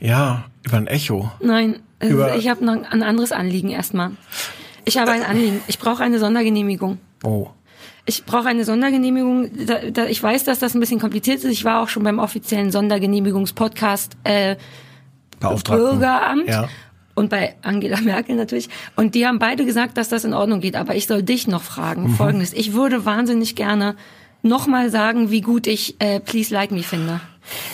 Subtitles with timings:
[0.00, 1.30] Ja, über ein Echo.
[1.40, 4.12] Nein, es Über- ich habe noch ein anderes Anliegen erstmal.
[4.84, 5.60] Ich habe ein Anliegen.
[5.68, 6.98] Ich brauche eine Sondergenehmigung.
[7.22, 7.48] Oh.
[8.06, 9.50] Ich brauche eine Sondergenehmigung.
[9.66, 11.44] Da, da, ich weiß, dass das ein bisschen kompliziert ist.
[11.44, 14.56] Ich war auch schon beim offiziellen Sondergenehmigungspodcast äh.
[15.38, 16.48] Bürgeramt.
[16.48, 16.68] Ja.
[17.14, 18.68] Und bei Angela Merkel natürlich.
[18.96, 20.76] Und die haben beide gesagt, dass das in Ordnung geht.
[20.76, 22.04] Aber ich soll dich noch fragen.
[22.04, 22.14] Mhm.
[22.14, 22.52] Folgendes.
[22.52, 23.96] Ich würde wahnsinnig gerne
[24.42, 27.20] nochmal sagen, wie gut ich äh, Please Like Me finde.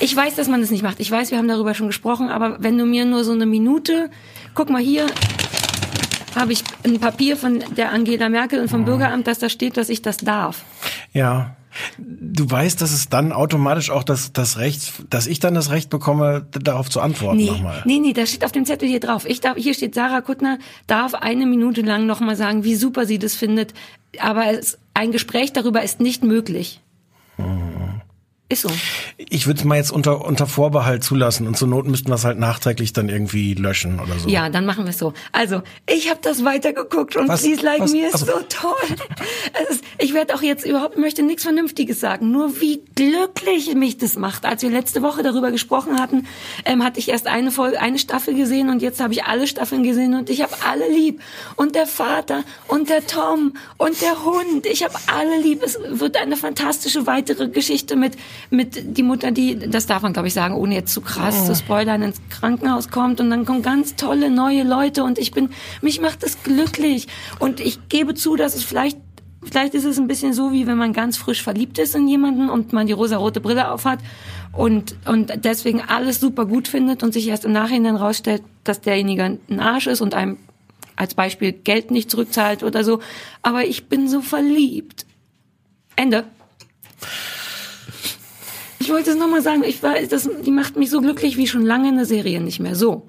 [0.01, 1.01] Ich weiß, dass man das nicht macht.
[1.01, 2.29] Ich weiß, wir haben darüber schon gesprochen.
[2.29, 4.11] Aber wenn du mir nur so eine Minute,
[4.55, 5.07] guck mal hier,
[6.35, 8.85] habe ich ein Papier von der Angela Merkel und vom.
[8.85, 10.65] Bürgeramt, dass da steht, dass ich das darf.
[11.13, 11.57] Ja.
[11.99, 15.90] Du weißt, dass es dann automatisch auch das, das Recht, dass ich dann das Recht
[15.90, 17.83] bekomme, darauf zu antworten Nee, nochmal.
[17.85, 19.27] nee, nee, das steht auf dem Zettel hier drauf.
[19.29, 23.18] Ich darf, hier steht Sarah Kuttner, darf eine Minute lang nochmal sagen, wie super sie
[23.18, 23.74] das findet.
[24.21, 26.80] Aber es, ein Gespräch darüber ist nicht möglich.
[28.49, 28.71] Ist so.
[29.19, 32.25] Ich würde es mal jetzt unter, unter Vorbehalt zulassen und zur Not müssten wir es
[32.25, 34.29] halt nachträglich dann irgendwie löschen oder so.
[34.29, 35.15] Ja, dann machen wir es so.
[35.33, 37.43] Also, ich habe das weitergeguckt und Was?
[37.43, 37.93] Please Like Was?
[37.93, 38.97] Me ist Also- so toll.
[39.71, 42.30] Ist, ich werde auch jetzt überhaupt, möchte nichts Vernünftiges sagen.
[42.30, 44.45] Nur wie glücklich mich das macht.
[44.45, 46.29] Als wir letzte Woche darüber gesprochen hatten,
[46.65, 49.83] ähm, hatte ich erst eine Folge, eine Staffel gesehen und jetzt habe ich alle Staffeln
[49.83, 51.21] gesehen und ich habe alle lieb.
[51.57, 54.67] Und der Vater und der Tom und der Hund.
[54.67, 55.65] Ich habe alle lieb.
[55.65, 58.17] Es wird eine fantastische weitere Geschichte mit,
[58.51, 61.54] mit die Mutter, die, das darf man glaube ich sagen, ohne jetzt zu krass zu
[61.54, 65.50] spoilern, ins Krankenhaus kommt und dann kommen ganz tolle neue Leute und ich bin,
[65.82, 67.09] mich macht das glücklich.
[67.38, 68.98] Und ich gebe zu, dass es vielleicht
[69.43, 72.50] Vielleicht ist es ein bisschen so, wie wenn man ganz frisch verliebt ist in jemanden
[72.50, 74.00] und man die rosarote Brille aufhat
[74.53, 79.22] und, und deswegen alles super gut findet und sich erst im Nachhinein rausstellt, dass derjenige
[79.22, 80.38] ein Arsch ist und einem
[80.97, 83.00] als Beispiel Geld nicht zurückzahlt oder so.
[83.43, 85.06] Aber ich bin so verliebt.
[85.94, 86.25] Ende.
[88.87, 91.67] Ich wollte es nochmal sagen, ich war, das, die macht mich so glücklich wie schon
[91.67, 92.77] lange eine Serie nicht mehr.
[92.77, 93.09] So.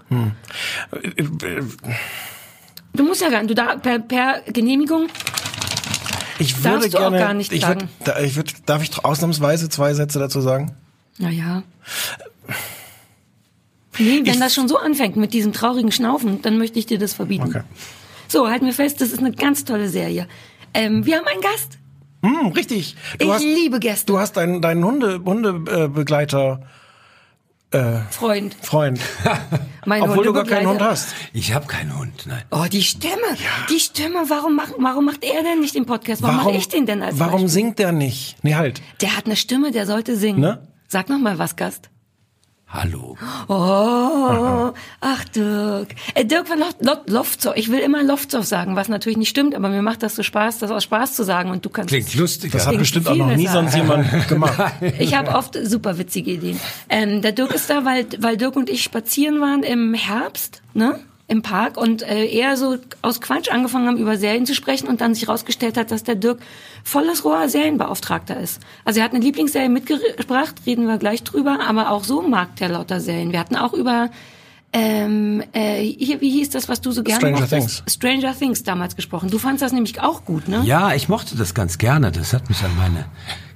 [2.93, 5.05] Du musst ja gar nicht, du da, per, per Genehmigung
[6.39, 7.89] Ich würde Darfst du auch gerne, gar nicht ich sagen.
[8.03, 10.75] da, ich würde, darf ich ausnahmsweise zwei Sätze dazu sagen?
[11.19, 11.61] Naja.
[13.99, 17.13] Nee, wenn das schon so anfängt mit diesem traurigen Schnaufen, dann möchte ich dir das
[17.13, 17.49] verbieten.
[17.49, 17.61] Okay.
[18.27, 20.27] So, halten wir fest, das ist eine ganz tolle Serie.
[20.73, 21.77] Ähm, wir haben einen Gast.
[22.23, 22.95] Hm, richtig.
[23.19, 24.05] Du ich hast, liebe Gäste.
[24.05, 26.61] du hast deinen, deinen Hunde, Hundebegleiter,
[28.11, 28.55] Freund.
[28.61, 28.99] Freund.
[29.85, 31.13] Mein Obwohl du gar keinen Hund hast.
[31.33, 32.43] Ich habe keinen Hund, nein.
[32.49, 33.13] Oh, die Stimme.
[33.69, 34.23] Die Stimme.
[34.29, 36.21] Warum, macht warum macht er denn nicht den Podcast?
[36.21, 37.49] Warum, mache ich den denn als Warum Beispiel?
[37.49, 38.37] singt der nicht?
[38.41, 38.81] Nee, halt.
[39.01, 40.39] Der hat eine Stimme, der sollte singen.
[40.39, 40.65] Ne?
[40.87, 41.89] Sag noch mal was, Gast.
[42.69, 43.15] Hallo.
[43.47, 45.95] Oh, ach Dirk.
[46.15, 47.53] Äh, Dirk von Lof Lof Lofzow.
[47.55, 50.59] Ich will immer Lofzow sagen, was natürlich nicht stimmt, aber mir macht das so Spaß,
[50.59, 52.51] das aus Spaß zu sagen und du kannst Klingt lustig.
[52.51, 53.53] Das hat bestimmt auch noch nie besser.
[53.53, 54.73] sonst jemand gemacht.
[54.99, 56.59] Ich habe oft super witzige Ideen.
[56.89, 60.99] Ähm, der Dirk ist da, weil, weil Dirk und ich spazieren waren im Herbst, ne?
[61.29, 65.01] Im Park und äh, eher so aus Quatsch angefangen haben, über Serien zu sprechen und
[65.01, 66.39] dann sich rausgestellt hat, dass der Dirk
[66.85, 68.61] volles Rohr Serienbeauftragter ist.
[68.85, 72.69] Also er hat eine Lieblingsserie mitgebracht, reden wir gleich drüber, aber auch so mag der
[72.69, 73.33] lauter Serien.
[73.33, 74.09] Wir hatten auch über
[74.73, 77.77] ähm, äh, hier, wie hieß das, was du so gerne Stranger mochtest?
[77.85, 77.93] Things.
[77.93, 79.29] Stranger Things damals gesprochen.
[79.29, 80.61] Du fandst das nämlich auch gut, ne?
[80.65, 82.11] Ja, ich mochte das ganz gerne.
[82.11, 83.05] Das hat mich an meine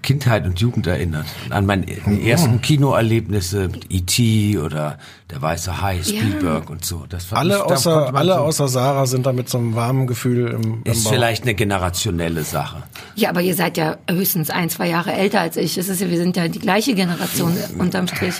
[0.01, 1.25] Kindheit und Jugend erinnert.
[1.51, 1.85] An meine
[2.23, 4.57] ersten Kinoerlebnisse mit E.T.
[4.57, 4.97] oder
[5.29, 7.05] Der Weiße Hai, Spielberg und so.
[7.07, 10.07] Das Alle ich, da außer, alle so- außer Sarah sind da mit so einem warmen
[10.07, 11.11] Gefühl im, im Ist Bauch.
[11.13, 12.81] vielleicht eine generationelle Sache.
[13.15, 15.77] Ja, aber ihr seid ja höchstens ein, zwei Jahre älter als ich.
[15.77, 18.35] Es ist ja, wir sind ja die gleiche Generation unterm Strich.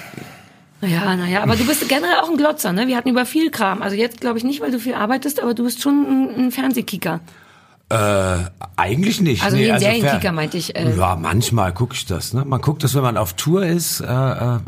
[0.82, 2.88] Naja, naja, aber du bist generell auch ein Glotzer, ne?
[2.88, 3.82] Wir hatten über viel Kram.
[3.82, 5.94] Also jetzt glaube ich nicht, weil du viel arbeitest, aber du bist schon
[6.34, 7.20] ein, ein Fernsehkicker.
[7.90, 8.38] Äh,
[8.78, 9.44] eigentlich nicht.
[9.44, 10.96] Also wie ein Serienkicker fer- meinte ich, äh.
[10.98, 12.34] ja, manchmal gucke ich das.
[12.34, 12.46] Ne?
[12.46, 14.08] Man guckt das, wenn man auf Tour ist, äh, äh,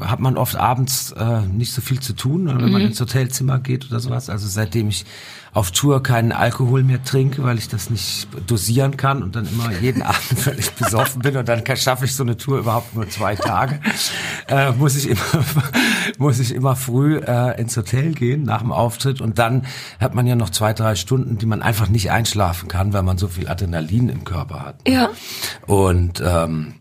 [0.02, 3.90] hat man oft abends äh, nicht so viel zu tun, wenn man ins Hotelzimmer geht
[3.90, 4.30] oder sowas.
[4.30, 5.06] Also seitdem ich
[5.54, 9.72] auf Tour keinen Alkohol mehr trinke, weil ich das nicht dosieren kann und dann immer
[9.80, 13.36] jeden Abend völlig besoffen bin und dann schaffe ich so eine Tour überhaupt nur zwei
[13.36, 13.80] Tage,
[14.48, 15.22] äh, muss ich immer
[16.18, 19.66] muss ich immer früh äh, ins Hotel gehen nach dem Auftritt und dann
[20.00, 23.18] hat man ja noch zwei drei Stunden, die man einfach nicht einschlafen kann, weil man
[23.18, 24.76] so viel Adrenalin im Körper hat.
[24.88, 25.10] Ja.
[25.68, 26.74] Und ähm,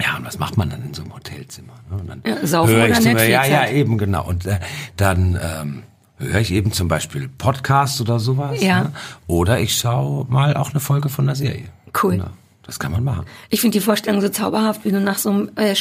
[0.00, 1.74] Ja, und was macht man dann in so einem Hotelzimmer?
[1.90, 1.96] ne?
[1.98, 3.72] Und dann Ja, saufen höre oder ich Netflix Ja, ja, halt.
[3.72, 4.26] eben, genau.
[4.26, 4.58] Und äh,
[4.96, 5.82] dann ähm,
[6.20, 8.62] höre ich eben zum Beispiel Podcasts oder sowas.
[8.62, 8.84] Ja.
[8.84, 8.92] Ne?
[9.26, 11.66] Oder ich schaue mal auch eine Folge von der Serie.
[12.02, 12.18] Cool.
[12.18, 12.30] Ja,
[12.64, 13.24] das kann man machen.
[13.48, 15.74] Ich finde die Vorstellung so zauberhaft, wie du nach so einem äh,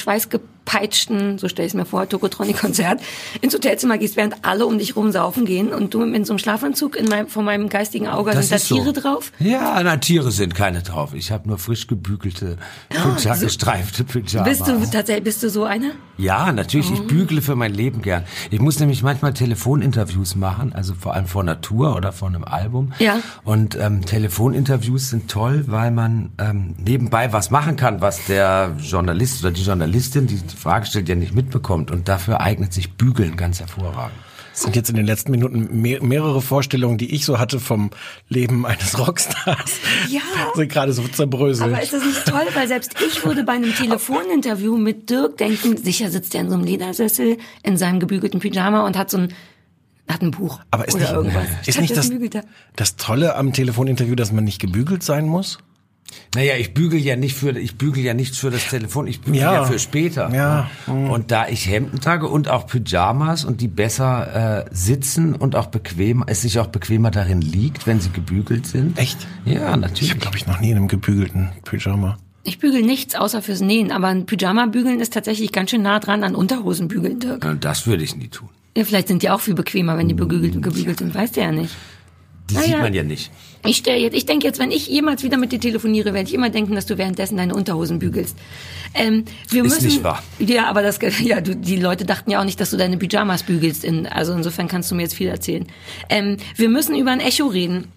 [0.69, 3.01] schweißgepeitschten, so stelle ich es mir vor, Tokotronic-Konzert
[3.41, 6.39] ins Hotelzimmer gehst, während alle um dich rum saufen gehen und du in so einem
[6.39, 8.75] Schlafanzug in meinem, vor meinem geistigen Auge sind da ist so.
[8.75, 9.31] Tiere drauf.
[9.39, 11.13] Ja, na, Tiere sind keine drauf.
[11.13, 12.57] Ich habe nur frisch gebügelte,
[12.89, 14.47] Pyja so- gestreifte Pyjamas.
[14.49, 15.91] Bist du tatsächlich, bist du so einer?
[16.17, 16.91] Ja, natürlich.
[16.91, 18.25] Ich bügele für mein Leben gern.
[18.51, 22.93] Ich muss nämlich manchmal Telefoninterviews machen, also vor allem vor Tour oder vor einem Album.
[22.99, 23.19] Ja.
[23.43, 29.41] Und ähm, Telefoninterviews sind toll, weil man ähm, nebenbei was machen kann, was der Journalist
[29.43, 31.91] oder die Journalistin, die Frage stellt, ja nicht mitbekommt.
[31.91, 34.17] Und dafür eignet sich Bügeln ganz hervorragend.
[34.59, 37.91] Es sind jetzt in den letzten Minuten mehr, mehrere Vorstellungen, die ich so hatte vom
[38.27, 39.79] Leben eines Rockstars.
[40.09, 40.19] Ja.
[40.55, 41.71] Sind gerade so zerbröselt.
[41.71, 45.77] Aber ist das nicht toll, weil selbst ich würde bei einem Telefoninterview mit Dirk denken,
[45.77, 49.33] sicher sitzt er in so einem Ledersessel in seinem gebügelten Pyjama und hat so ein
[50.09, 51.47] hat ein Buch Aber ist oder nicht, irgendwas.
[51.67, 52.43] ist nicht das, er.
[52.75, 55.59] das Tolle am Telefoninterview, dass man nicht gebügelt sein muss?
[56.35, 59.41] Naja, ich bügel ja nicht für, ich bügel ja nicht für das Telefon, ich bügel
[59.41, 59.63] ja, Ja.
[59.65, 60.29] für später.
[60.33, 60.69] Ja.
[60.87, 61.09] ne?
[61.11, 65.67] Und da ich Hemden trage und auch Pyjamas und die besser äh, sitzen und auch
[65.67, 68.97] bequem, es sich auch bequemer darin liegt, wenn sie gebügelt sind.
[68.99, 69.17] Echt?
[69.45, 70.09] Ja, Ich natürlich.
[70.11, 72.17] habe, glaube ich, noch nie in einem gebügelten Pyjama.
[72.43, 75.99] Ich bügel nichts außer fürs Nähen, aber ein Pyjama bügeln ist tatsächlich ganz schön nah
[75.99, 77.57] dran an Unterhosen bügeln, Dirk.
[77.61, 78.49] Das würde ich nie tun.
[78.77, 81.51] Ja, vielleicht sind die auch viel bequemer, wenn die gebügelt, gebügelt sind, weißt du ja
[81.51, 81.75] nicht.
[82.49, 82.77] Die Na sieht ja.
[82.81, 83.31] man ja nicht.
[83.65, 86.33] Ich stell jetzt, ich denke jetzt, wenn ich jemals wieder mit dir telefoniere, werde ich
[86.33, 88.37] immer denken, dass du währenddessen deine Unterhosen bügelst.
[88.93, 90.23] Ähm, wir Ist müssen, nicht wahr.
[90.39, 93.43] Ja, aber das, ja, du, die Leute dachten ja auch nicht, dass du deine Pyjamas
[93.43, 93.83] bügelst.
[93.83, 95.67] In, also insofern kannst du mir jetzt viel erzählen.
[96.09, 97.87] Ähm, wir müssen über ein Echo reden.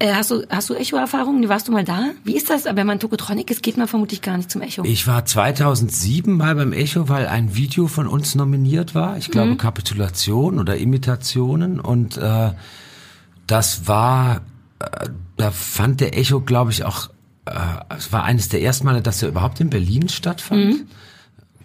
[0.00, 1.48] Äh, hast du, hast du Echo-Erfahrungen?
[1.48, 2.10] Warst du mal da?
[2.22, 2.66] Wie ist das?
[2.66, 4.84] Wenn man Tokotronic ist, geht man vermutlich gar nicht zum Echo.
[4.84, 9.16] Ich war 2007 mal beim Echo, weil ein Video von uns nominiert war.
[9.18, 9.58] Ich glaube Mhm.
[9.58, 12.52] Kapitulation oder Imitationen und äh,
[13.48, 14.42] das war,
[15.36, 17.10] da fand der Echo, glaube ich, auch,
[17.46, 17.52] äh,
[17.96, 20.86] es war eines der ersten Male, dass er überhaupt in Berlin stattfand.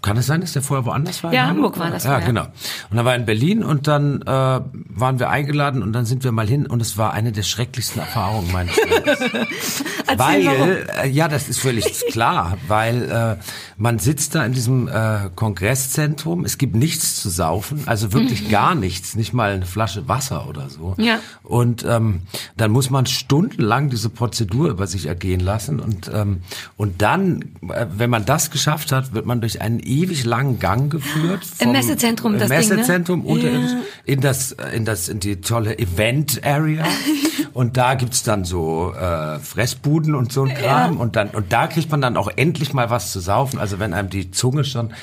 [0.03, 1.31] Kann es sein, dass der vorher woanders war?
[1.31, 1.43] in Mhm.
[1.43, 2.27] Ja, Hamburg war das Ja, vorher.
[2.27, 2.45] genau.
[2.91, 6.31] Und er war in Berlin und dann äh, waren wir eingeladen und dann sind wir
[6.31, 9.83] mal hin und es war eine der schrecklichsten Erfahrungen meines Lebens.
[10.15, 13.09] Weil, äh, ja, das ist völlig klar, weil
[13.39, 13.43] äh,
[13.77, 18.75] man sitzt da in diesem äh, Kongresszentrum, es gibt nichts zu saufen, also wirklich gar
[18.75, 20.95] nichts, nicht mal eine Flasche Wasser oder so.
[20.97, 21.19] Ja.
[21.41, 22.21] Und ähm,
[22.57, 26.41] dann muss man stundenlang diese Prozedur über sich ergehen lassen und ähm,
[26.77, 30.91] und dann, äh, wenn man das geschafft hat, wird man durch einen ewig langen Gang
[30.91, 31.41] geführt.
[31.59, 32.75] Im Messezentrum, im das Ding, ne?
[32.75, 33.81] Messezentrum unterirdisch Ja.
[34.05, 36.85] in das in das in die tolle Event Area
[37.53, 41.67] und da gibt's dann so äh, Fressbuden und so ein Kram und dann und da
[41.67, 43.59] kriegt man dann auch endlich mal was zu saufen.
[43.59, 44.93] Also wenn einem die Zunge schon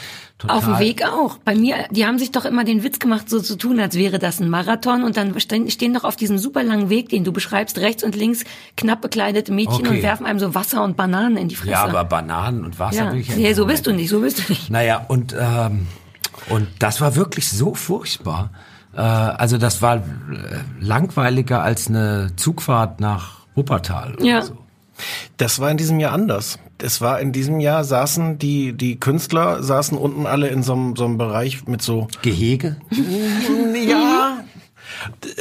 [0.41, 1.37] total Auf dem Weg auch.
[1.39, 4.19] Bei mir, die haben sich doch immer den Witz gemacht, so zu tun, als wäre
[4.19, 7.79] das ein Marathon und dann stehen, doch auf diesem super langen Weg, den du beschreibst,
[7.79, 8.45] rechts und links
[8.77, 9.97] knapp bekleidete Mädchen Okay.
[9.97, 11.73] und werfen einem so Wasser und Bananen in die Fresse.
[11.73, 13.13] Ja, aber Bananen und Wasser ja.
[13.13, 14.71] will ich ja nee, so bist du nicht, so bist du nicht.
[14.71, 15.87] Naja, und, ähm,
[16.49, 18.51] und das war wirklich so furchtbar.
[18.95, 20.01] Äh, also das war äh,
[20.81, 24.43] langweiliger als eine Zugfahrt nach Wuppertal oder Ja.
[24.43, 24.57] so.
[25.39, 26.59] Das war in diesem Jahr anders.
[26.83, 30.95] Es war in diesem Jahr saßen die die Künstler saßen unten alle in so einem
[30.97, 32.77] so einem Bereich mit so Gehege?
[33.89, 34.45] ja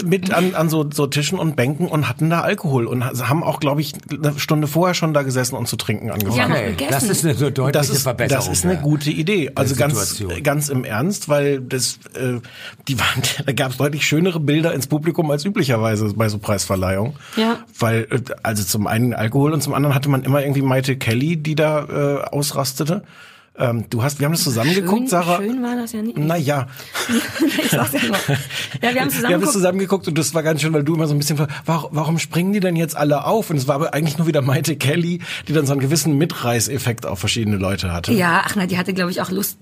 [0.03, 3.43] mit an, an so, so Tischen und Bänken und hatten da Alkohol und ha- haben
[3.43, 6.37] auch glaube ich eine Stunde vorher schon da gesessen und zu trinken angefangen.
[6.37, 6.91] Ja, Okay, gegessen.
[6.91, 8.45] das ist eine so deutliche das ist, Verbesserung.
[8.45, 8.81] das ist eine ja.
[8.81, 9.51] gute Idee.
[9.55, 12.39] Also ganz, ganz im Ernst, weil das, äh,
[12.87, 17.13] die waren, da gab es deutlich schönere Bilder ins Publikum als üblicherweise bei so Preisverleihungen.
[17.35, 17.59] Ja.
[17.77, 21.37] Weil, äh, also zum einen Alkohol und zum anderen hatte man immer irgendwie Maite Kelly,
[21.37, 23.03] die da äh, ausrastete.
[23.59, 25.37] Ähm, du hast, wir haben das zusammen geguckt, schön, Sarah.
[25.37, 26.17] schön war das ja nicht.
[26.17, 26.67] Naja.
[27.63, 28.17] ich sag's ja nur.
[28.81, 29.51] Ja, wir haben zusammen Wir haben es geguckt.
[29.51, 32.19] zusammen geguckt und das war ganz schön, weil du immer so ein bisschen, warum, warum
[32.19, 33.49] springen die denn jetzt alle auf?
[33.49, 37.05] Und es war aber eigentlich nur wieder Maite Kelly, die dann so einen gewissen Mitreißeffekt
[37.05, 38.13] auf verschiedene Leute hatte.
[38.13, 39.57] Ja, ach na, die hatte, glaube ich, auch Lust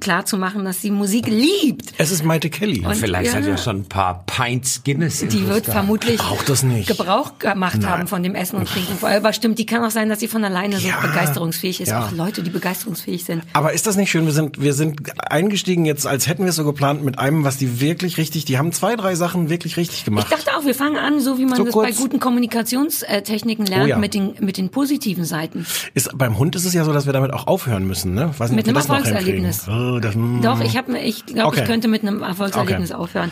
[0.00, 1.92] klar zu machen, dass sie Musik liebt.
[1.98, 2.84] Es ist Maite Kelly.
[2.86, 3.38] Und- Vielleicht ja.
[3.38, 5.20] hat ja schon ein paar Pints Guinness.
[5.20, 5.66] Die wird gehabt.
[5.66, 6.88] vermutlich Auch das nicht.
[6.88, 9.04] Gebrauch gemacht haben von dem Essen und Trinken.
[9.04, 11.00] Aber stimmt, die kann auch sein, dass sie von alleine so Ja.
[11.00, 11.88] begeisterungsfähig ist.
[11.88, 12.06] Ja.
[12.06, 13.42] Auch Leute, die begeisterungsfähig sind.
[13.52, 14.24] Aber ist das nicht schön?
[14.26, 15.00] Wir sind, wir sind
[15.30, 18.58] eingestiegen jetzt, als hätten wir es so geplant mit einem, was die wirklich richtig, die
[18.58, 20.30] haben zwei, drei Sachen wirklich richtig Ich gemacht.
[20.30, 21.88] dachte auch, wir fangen an, so wie man So das kurz.
[21.88, 23.98] bei guten Kommunikationstechniken lernt, Oh ja.
[23.98, 25.66] mit, den, mit den positiven Seiten.
[25.94, 28.30] Ist, beim Hund ist es ja so, dass wir damit auch aufhören müssen, ne?
[28.38, 29.66] Weiß nicht, Mit einem das noch Erfolgserlebnis.
[29.96, 30.42] Oh, das, mm.
[30.42, 31.60] Doch, ich habe, ich glaube, Okay.
[31.62, 33.00] ich könnte mit einem Erfolgserlebnis Okay.
[33.00, 33.30] aufhören.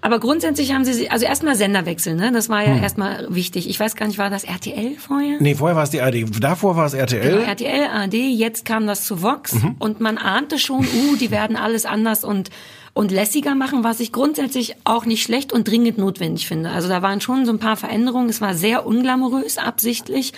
[0.00, 2.30] Aber grundsätzlich haben sie, also erstmal Senderwechsel, ne?
[2.30, 3.68] Das war ja erstmal wichtig.
[3.68, 5.38] Ich weiß gar nicht, war das RTL vorher?
[5.40, 6.24] Nee, vorher war es die ARD.
[6.40, 7.30] Davor war es RTL.
[7.32, 11.56] Genau, RTL, ARD, jetzt kam das zu Vox und man ahnte schon, uh, die werden
[11.56, 12.50] alles anders und
[12.98, 16.70] und lässiger machen, was ich grundsätzlich auch nicht schlecht und dringend notwendig finde.
[16.70, 18.28] Also da waren schon so ein paar Veränderungen.
[18.28, 20.32] Es war sehr unglamourös, absichtlich.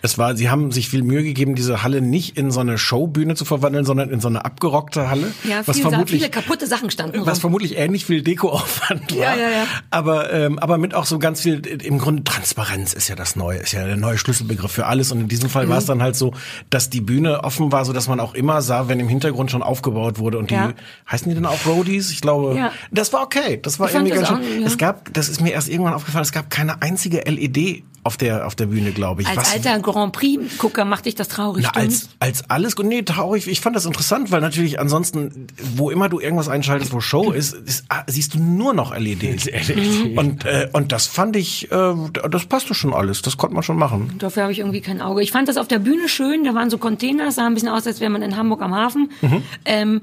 [0.00, 3.34] Es war, sie haben sich viel Mühe gegeben, diese Halle nicht in so eine Showbühne
[3.34, 5.30] zu verwandeln, sondern in so eine abgerockte Halle.
[5.44, 7.40] Ja, was viel, vermutlich, viele kaputte Sachen standen was rum.
[7.42, 9.18] vermutlich ähnlich viel Dekoaufwand war.
[9.18, 9.64] Ja, ja, ja.
[9.90, 13.58] Aber, ähm, aber mit auch so ganz viel, im Grunde Transparenz ist ja das Neue,
[13.58, 15.12] ist ja der neue Schlüsselbegriff für alles.
[15.12, 15.70] Und in diesem Fall Mhm.
[15.70, 16.32] war es dann halt so,
[16.70, 19.62] dass die Bühne offen war, so dass man auch immer sah, wenn im Hintergrund schon
[19.62, 20.38] aufgebaut wurde.
[20.38, 20.72] Und die, Ja.
[21.10, 22.05] heißen die denn auch Roadies?
[22.10, 22.72] Ich glaube, Ja.
[22.90, 23.58] das war okay.
[23.62, 24.36] Das war Ich irgendwie ganz schön.
[24.36, 24.66] auch, ja.
[24.66, 28.46] Es gab, das ist mir erst irgendwann aufgefallen, es gab keine einzige LED auf der,
[28.46, 29.28] auf der Bühne, glaube ich.
[29.28, 31.64] Als Was- alter Grand Prix-Gucker machte ich das traurig.
[31.64, 32.76] na, als, als alles.
[32.78, 33.48] Nee, traurig.
[33.48, 37.52] Ich fand das interessant, weil natürlich ansonsten, wo immer du irgendwas einschaltest, wo Show ist,
[37.54, 39.48] ist ah, siehst du nur noch LEDs.
[40.16, 41.94] Und, äh, und das fand ich, äh,
[42.30, 43.22] das passte schon alles.
[43.22, 44.14] Das konnte man schon machen.
[44.18, 45.20] Dafür habe ich irgendwie kein Auge.
[45.22, 46.44] Ich fand das auf der Bühne schön.
[46.44, 49.10] Da waren so Container, sah ein bisschen aus, als wäre man in Hamburg am Hafen.
[49.20, 49.42] Mhm.
[49.64, 50.00] Ähm,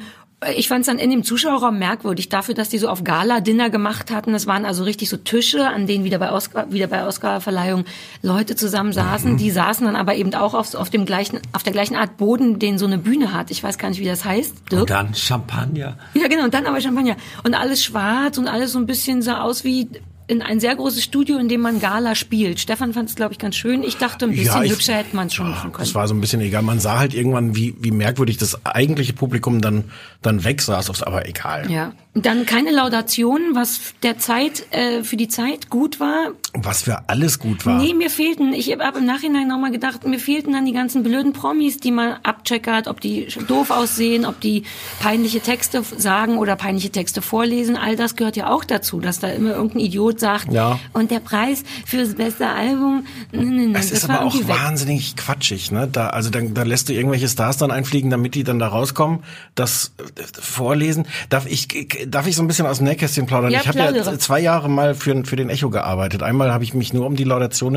[0.56, 4.12] ich fand es dann in dem Zuschauerraum merkwürdig, dafür, dass die so auf Gala-Dinner gemacht
[4.12, 4.34] hatten.
[4.34, 7.86] Das waren also richtig so Tische, an denen wieder bei Oscar, wieder bei Oscar-Verleihung
[8.22, 9.34] Leute zusammen saßen.
[9.34, 9.38] Mhm.
[9.38, 12.60] Die saßen dann aber eben auch auf, auf dem gleichen, auf der gleichen Art Boden,
[12.60, 13.52] den so eine Bühne hat.
[13.52, 14.72] Ich weiß gar nicht, wie das heißt.
[14.72, 14.82] Dirk?
[14.82, 15.98] Und dann Champagner.
[16.14, 17.18] Ja, genau, und dann aber Champagner.
[17.44, 19.90] Und alles schwarz und alles so ein bisschen sah aus wie
[20.28, 22.60] in ein sehr großes Studio, in dem man Gala spielt.
[22.60, 23.84] Stefan fand es, glaube ich, ganz schön.
[23.84, 25.86] Ich dachte, ein bisschen ich- hübscher hätte man es schon machen können.
[25.86, 26.62] Das war so ein bisschen egal.
[26.62, 29.86] Man sah halt irgendwann, wie, wie merkwürdig das eigentliche Publikum dann,
[30.22, 31.04] dann weg saß.
[31.04, 31.70] Aber egal.
[31.70, 31.94] ja.
[32.16, 36.34] Dann keine Laudation, was der Zeit, äh, für die Zeit gut war.
[36.54, 37.82] Was für alles gut war.
[37.82, 41.34] Nee, mir fehlten, ich habe im Nachhinein nochmal gedacht, mir fehlten dann die ganzen blöden
[41.34, 44.62] Promis, die man abcheckert, ob die doof aussehen, ob die
[45.00, 47.76] peinliche Texte sagen oder peinliche Texte vorlesen.
[47.78, 50.80] All das gehört ja auch dazu, dass da immer irgendein Idiot sagt, Ja.
[50.94, 54.48] und der Preis fürs beste Album, nee, nee, nee, Es das ist aber auch weg.
[54.48, 55.88] wahnsinnig quatschig, ne?
[55.92, 59.24] Da, also dann, da lässt du irgendwelche Stars dann einfliegen, damit die dann da rauskommen,
[59.56, 61.08] das äh, vorlesen.
[61.30, 61.68] Darf ich,
[62.08, 63.52] darf ich so ein bisschen aus dem Nähkästchen plaudern?
[63.52, 66.24] Ja, ich habe ja zwei Jahre mal für, für den Echo gearbeitet.
[66.24, 67.76] Einmal habe ich mich nur um die Laudation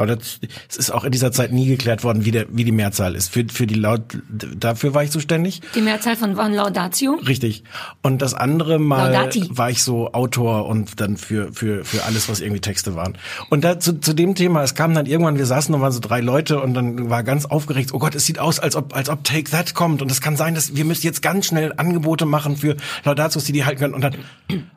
[0.00, 3.14] Laudat, es ist auch in dieser Zeit nie geklärt worden, wie, der, wie die Mehrzahl
[3.14, 3.32] ist.
[3.32, 5.60] Für, für die Laut, dafür war ich zuständig.
[5.74, 7.14] Die Mehrzahl von Von Laudatio.
[7.26, 7.64] Richtig.
[8.02, 9.48] Und das andere Mal Laudati.
[9.50, 13.18] war ich so Autor und dann für, für, für alles, was irgendwie Texte waren.
[13.50, 16.20] Und da zu, dem Thema, es kam dann irgendwann, wir saßen und waren so drei
[16.20, 19.24] Leute und dann war ganz aufgeregt, oh Gott, es sieht aus, als ob, als ob
[19.24, 20.02] Take That kommt.
[20.02, 23.52] Und es kann sein, dass wir müssen jetzt ganz schnell Angebote machen für Laudatios, die
[23.52, 23.94] die halten können.
[23.94, 24.14] Und dann,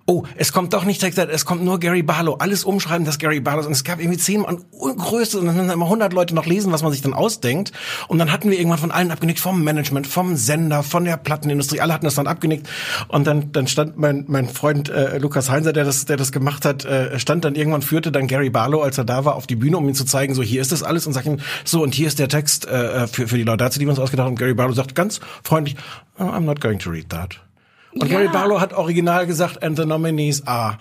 [0.05, 2.35] oh, es kommt doch nicht Take That, es kommt nur Gary Barlow.
[2.35, 3.67] Alles umschreiben, dass Gary Barlow ist.
[3.67, 4.57] Und es gab irgendwie zehnmal
[5.13, 7.71] Größe und dann haben immer hundert Leute noch lesen, was man sich dann ausdenkt.
[8.07, 11.81] Und dann hatten wir irgendwann von allen abgenickt, vom Management, vom Sender, von der Plattenindustrie,
[11.81, 12.67] alle hatten das dann abgenickt.
[13.09, 16.65] Und dann, dann stand mein, mein Freund äh, Lukas Heinzer, der das, der das gemacht
[16.65, 19.55] hat, äh, stand dann irgendwann, führte dann Gary Barlow, als er da war, auf die
[19.55, 21.93] Bühne, um ihm zu zeigen, so hier ist das alles und sagt ihm, so und
[21.93, 24.33] hier ist der Text äh, für, für die Laudatio, die wir uns ausgedacht haben.
[24.33, 25.75] Und Gary Barlow sagt ganz freundlich,
[26.17, 27.39] "Oh, I'm not going to read that.
[27.93, 28.17] Und Ja.
[28.17, 30.77] Gary Barlow hat original gesagt, and the nominees are.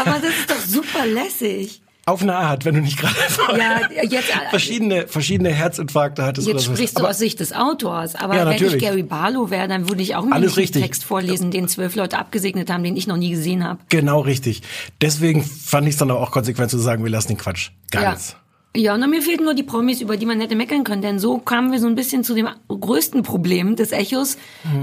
[0.00, 1.82] Aber das ist doch super lässig.
[2.06, 3.14] Auf eine Art, wenn du nicht gerade
[3.58, 8.14] Ja, jetzt- verschiedene, verschiedene Herzinfarkte hattest Jetzt oder sprichst du Aber- aus Sicht des Autors,
[8.14, 10.82] aber Ja, wenn ich Gary Barlow wäre, dann würde ich auch einen Alles richtig.
[10.82, 13.78] Text vorlesen, den zwölf Leute abgesegnet haben, den ich noch nie gesehen habe.
[13.88, 14.60] Genau richtig.
[15.00, 17.70] Deswegen fand ich es dann auch konsequent zu sagen, wir lassen den Quatsch.
[17.90, 18.32] Ganz.
[18.32, 18.38] Ja.
[18.76, 21.38] Ja, und mir fehlten nur die Promis, über die man hätte meckern können, denn so
[21.38, 24.36] kamen wir so ein bisschen zu dem größten Problem des Echos,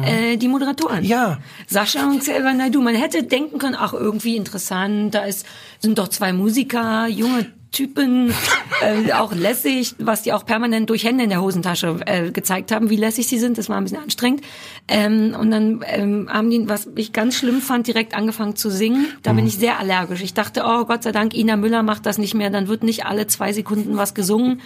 [0.05, 0.99] äh, die Moderatoren.
[0.99, 1.05] Mhm.
[1.05, 1.39] Ja.
[1.67, 2.81] Sascha und Xavier Naidoo.
[2.81, 5.45] Man hätte denken können, ach, irgendwie interessant, da ist,
[5.79, 8.33] sind doch zwei Musiker, junge Typen,
[8.81, 12.89] äh, auch lässig, was die auch permanent durch Hände in der Hosentasche äh, gezeigt haben,
[12.89, 13.57] wie lässig sie sind.
[13.57, 14.41] Das war ein bisschen anstrengend.
[14.89, 19.07] Ähm, und dann ähm, haben die, was ich ganz schlimm fand, direkt angefangen zu singen.
[19.23, 19.37] Da Mhm.
[19.37, 20.21] bin ich sehr allergisch.
[20.21, 22.49] Ich dachte, oh Gott sei Dank, Ina Müller macht das nicht mehr.
[22.49, 24.59] Dann wird nicht alle zwei Sekunden was gesungen.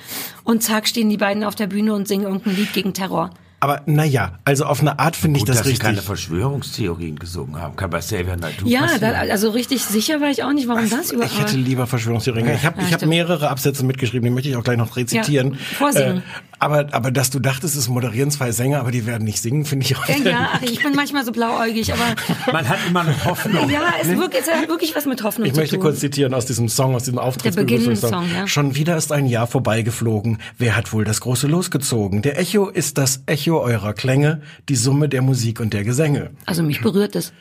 [0.43, 3.29] Und zack, stehen die beiden auf der Bühne und singen irgendein Lied gegen Terror.
[3.59, 5.87] Aber naja, also auf eine Art finde ich das dass sie richtig.
[5.87, 7.75] keine Verschwörungstheorien gesungen haben.
[7.75, 11.11] Kann bei Xavier Naidoo Ja, da, also richtig sicher war ich auch nicht, warum das
[11.11, 11.33] überhaupt.
[11.33, 12.47] Ich hätte lieber Verschwörungstheorien.
[12.49, 15.53] Ich habe Ja, ich hab mehrere Absätze mitgeschrieben, die möchte ich auch gleich noch rezitieren.
[15.53, 16.17] Ja, vorsingen.
[16.17, 16.21] Äh,
[16.59, 19.85] aber, aber dass du dachtest, es moderieren zwei Sänger, aber die werden nicht singen, finde
[19.85, 20.07] ich auch.
[20.07, 22.15] Ja, ja, ach, ich bin manchmal so blauäugig, aber
[22.51, 23.69] Man hat immer eine Hoffnung.
[23.69, 25.83] ja, es, wirkt, es hat wirklich was mit Hoffnung Ich zu möchte tun.
[25.83, 28.09] kurz zitieren aus diesem Song, aus diesem Auftrittsbegrüßungssong.
[28.11, 28.47] Der Beginn-Song, ja.
[28.47, 30.39] Schon wieder ist ein Jahr vorbeigeflogen.
[30.57, 32.21] Wer hat wohl das große losgezogen?
[32.21, 36.31] Der Echo ist das Echo eurer Klänge, die Summe der Musik und der Gesänge.
[36.45, 37.33] Also mich berührt es.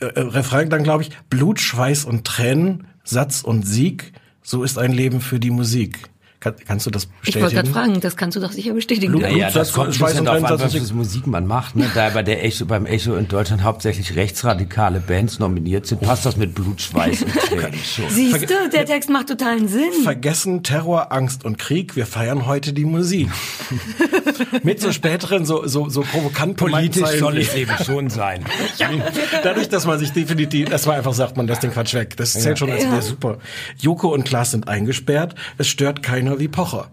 [0.00, 4.78] Äh, äh, Refrain dann, glaube ich, Blut, Schweiß und Tränen, Satz und Sieg, so ist
[4.78, 5.98] ein Leben für die Musik.
[6.40, 7.42] Kann, kannst du das Ich bestätigen?
[7.42, 9.12] wollte gerade fragen, das kannst du doch sicher bestätigen.
[9.12, 11.74] Du- Naja, Blutsatz, das kommt ein Schweiß bisschen und darauf an, für Musik man macht.
[11.74, 11.90] Ne?
[11.96, 16.36] Da bei der Echo, beim Echo in Deutschland hauptsächlich rechtsradikale Bands nominiert sind, passt das
[16.36, 18.04] mit Blut, Schweiß und Tränen schon.
[18.08, 19.90] Siehst du, der Text macht totalen Sinn.
[20.04, 21.96] Vergessen Terror, Angst und Krieg.
[21.96, 23.28] Wir feiern heute die Musik.
[24.62, 28.44] Mit so späteren, so, so, so provokant Politisch soll es eben schon sein.
[28.78, 29.02] wie-
[29.42, 32.16] Dadurch, dass man sich definitiv, das war einfach sagt, man lässt den Quatsch weg.
[32.16, 33.00] Das zählt schon als Ja.
[33.02, 33.38] super.
[33.78, 35.34] Joko und Klaas sind eingesperrt.
[35.58, 36.90] Es stört keiner wie Pocher.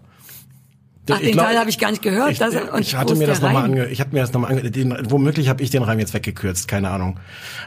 [1.08, 2.32] Ach, den glaub- Teil habe ich gar nicht gehört.
[2.32, 4.68] Ich, Das- und ich hatte mir das nochmal ange, ich hatte mir das nochmal ange,
[4.72, 7.20] den, womöglich habe ich den Reim jetzt weggekürzt, keine Ahnung.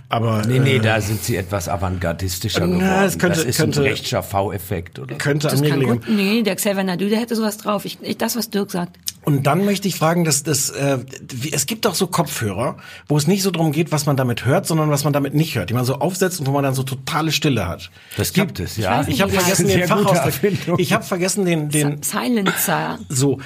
[0.09, 3.03] Aber Nee, nee, äh, da sind sie etwas avantgardistischer Na, geworden.
[3.05, 5.15] es könnte- das ist könnte- ein rechtscher V-Effekt, oder?
[5.15, 5.99] könnte Das an mir kann gelegen.
[6.01, 6.09] gut.
[6.09, 7.85] Nee, der Xavier Nadu, der hätte sowas drauf.
[7.85, 8.97] Ich, ich, das, was Dirk sagt.
[9.25, 10.99] Und dann möchte ich fragen, dass das, äh,
[11.31, 14.45] wie, es gibt doch so Kopfhörer, wo es nicht so darum geht, was man damit
[14.45, 16.73] hört, sondern was man damit nicht hört, die man so aufsetzt und wo man dann
[16.73, 17.91] so totale Stille hat.
[18.17, 18.99] Das gibt es, ja.
[18.99, 20.79] nicht, Ich habe vergessen den Fachausdruck.
[20.79, 22.99] Ich habe vergessen den den Silencer.
[23.09, 23.39] so.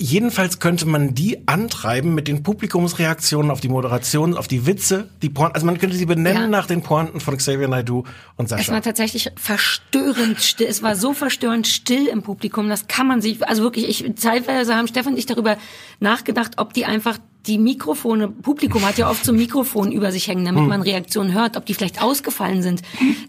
[0.00, 5.28] Jedenfalls könnte man die antreiben mit den Publikumsreaktionen auf die Moderation, auf die Witze, die
[5.28, 5.54] Pointen.
[5.54, 6.48] Also man könnte sie benennen Ja.
[6.48, 8.04] nach den Pointen von Xavier Naidoo
[8.36, 8.72] und Es Sascha.
[8.72, 10.68] war tatsächlich verstörend still.
[10.68, 12.68] Es war so verstörend still im Publikum.
[12.68, 15.56] Das kann man sich, also wirklich, ich, zeitweise haben Stefan und ich darüber
[16.00, 20.44] nachgedacht, ob die einfach die Mikrofone, Publikum hat ja oft so Mikrofon über sich hängen,
[20.44, 22.82] damit man Reaktionen hört, ob die vielleicht ausgefallen sind.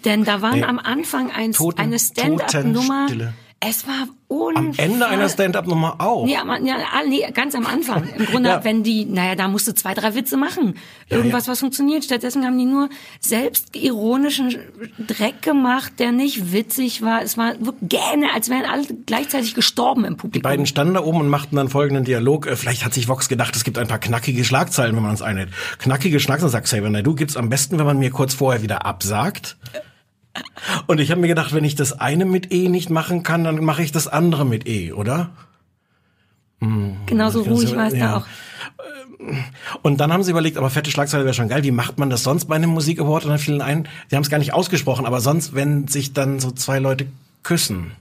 [0.06, 0.66] Denn da waren Nee.
[0.66, 3.08] am Anfang ein, Toten- eine Stand-up-Nummer.
[3.62, 4.86] Es war Am unfassbar.
[4.86, 6.26] Ende einer Stand-up-Nummer auch.
[6.26, 8.08] Nee, am, ja, ah, nee, ganz am Anfang.
[8.18, 8.64] Im Grunde, Ja.
[8.64, 10.76] wenn die, naja, da musst du zwei, drei Witze machen.
[11.10, 12.06] Irgendwas, was funktioniert.
[12.06, 12.88] Stattdessen haben die nur
[13.20, 14.56] selbstironischen
[15.08, 17.22] Dreck gemacht, der nicht witzig war.
[17.22, 20.44] Es war wirklich Gähne, als wären alle gleichzeitig gestorben im Die Publikum.
[20.44, 22.48] beiden standen da oben und machten dann folgenden Dialog.
[22.48, 25.22] Äh, Vielleicht hat sich Vox gedacht, es gibt ein paar knackige Schlagzeilen, wenn man uns
[25.22, 25.50] einhält.
[25.80, 29.58] Knackige Schlagzeilen, sagt Xavier Naidoo, gibt's am besten, wenn man mir kurz vorher wieder absagt.
[30.88, 33.64] Und ich habe mir gedacht, wenn ich das eine mit E nicht machen kann, dann
[33.64, 35.32] mache ich das andere mit E, oder?
[37.06, 38.00] Genauso ruhig war es Ja.
[38.00, 38.26] da auch.
[39.82, 41.64] Und dann haben sie überlegt, aber fette Schlagzeile wäre schon geil.
[41.64, 43.26] Wie macht man das sonst bei einem Musik Award?
[43.26, 46.40] Und dann fielen ein, sie haben es gar nicht ausgesprochen, aber sonst, wenn sich dann
[46.40, 47.08] so zwei Leute
[47.44, 47.92] küssen.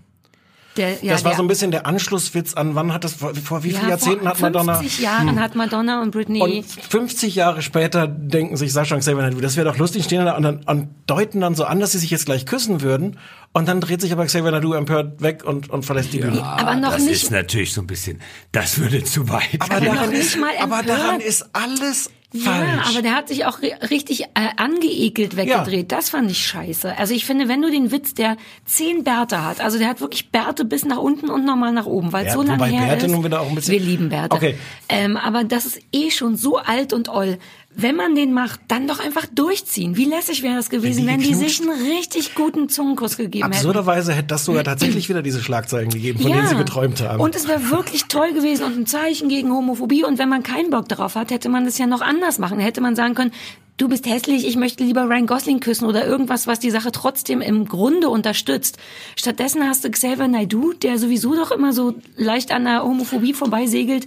[0.79, 3.35] Der, ja, das war der, so ein bisschen der Anschlusswitz an, wann hat das, vor,
[3.35, 4.75] vor wie vielen ja, Jahrzehnten vor hat Madonna?
[4.77, 6.41] 50 Jahren hat Madonna und Britney.
[6.41, 10.25] Und 50 Jahre später denken sich Sascha und Xavier Naidoo, das wäre doch lustig, stehen
[10.25, 13.19] da und, dann, und deuten dann so an, dass sie sich jetzt gleich küssen würden.
[13.53, 16.43] Und dann dreht sich aber Xavier Naidoo empört weg und, und verlässt die Bühne.
[16.43, 17.25] aber noch das nicht.
[17.25, 18.21] ist natürlich so ein bisschen,
[18.53, 19.59] das würde zu weit.
[19.59, 22.91] Aber noch daran, nicht ist, mal aber daran ist alles Ja, falsch.
[22.91, 24.27] aber der hat sich auch ri- richtig äh,
[24.59, 25.91] angeekelt weggedreht.
[25.93, 26.97] Das fand ich scheiße.
[26.99, 28.37] Also ich finde, wenn du den Witz, der
[28.67, 32.13] zehn Bärte hat, also der hat wirklich Bärte bis nach unten und nochmal nach oben,
[32.13, 33.13] weil Ja, so lange her Bärte ist.
[33.13, 34.37] nun wieder auch ein bisschen- Wir lieben Bärte.
[34.37, 34.59] Okay.
[34.91, 37.39] Ähm, aber das ist eh schon so alt und oll.
[37.81, 39.97] Wenn man den macht, dann doch einfach durchziehen.
[39.97, 43.17] Wie lässig wäre das gewesen, Wenn wenn die die, geknutscht- sich einen richtig guten Zungenkuss
[43.17, 43.55] gegeben hätten.
[43.55, 47.21] Absurderweise hätte das sogar tatsächlich wieder diese Schlagzeilen gegeben, von denen sie geträumt haben.
[47.21, 50.03] Und es wäre wirklich toll gewesen und ein Zeichen gegen Homophobie.
[50.05, 52.59] Und wenn man keinen Bock darauf hat, hätte man das ja noch anders machen.
[52.59, 53.31] Hätte man sagen können,
[53.77, 57.41] du bist hässlich, ich möchte lieber Ryan Gosling küssen oder irgendwas, was die Sache trotzdem
[57.41, 58.77] im Grunde unterstützt.
[59.15, 64.07] Stattdessen hast du Xavier Naidoo, der sowieso doch immer so leicht an der Homophobie vorbeisegelt.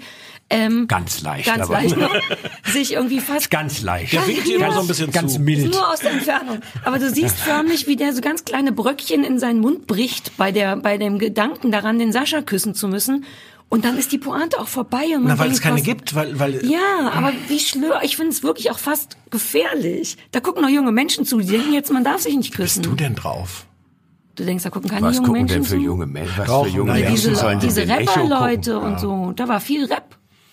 [0.53, 2.13] Ähm, Ganz leicht, ganz aber leicht noch,
[2.65, 4.11] sich irgendwie fast ganz leicht.
[4.13, 5.39] Der winkt dir immer so ein bisschen ganz zu.
[5.39, 5.71] mild.
[5.73, 6.59] nur aus der Entfernung.
[6.83, 10.51] Aber du siehst förmlich, wie der so ganz kleine Bröckchen in seinen Mund bricht bei
[10.51, 13.23] der, bei dem Gedanken daran, den Sascha küssen zu müssen.
[13.69, 15.83] Und dann ist die Pointe auch vorbei und man Na, weil denkt, es keine was-
[15.83, 20.17] gibt, weil, weil Ja, aber wie schlör, ich finde es wirklich auch fast gefährlich.
[20.31, 22.83] Da gucken noch junge Menschen zu, die denken jetzt, man darf sich nicht küssen.
[22.83, 23.65] du denn drauf?
[24.35, 26.33] Du denkst, da gucken keine Was jungen gucken Menschen denn für junge Menschen?
[26.37, 28.07] Was Doch, für junge Menschen diese sollen die diese gucken?
[28.07, 30.17] Rapper-Leute und so, da war viel Rap.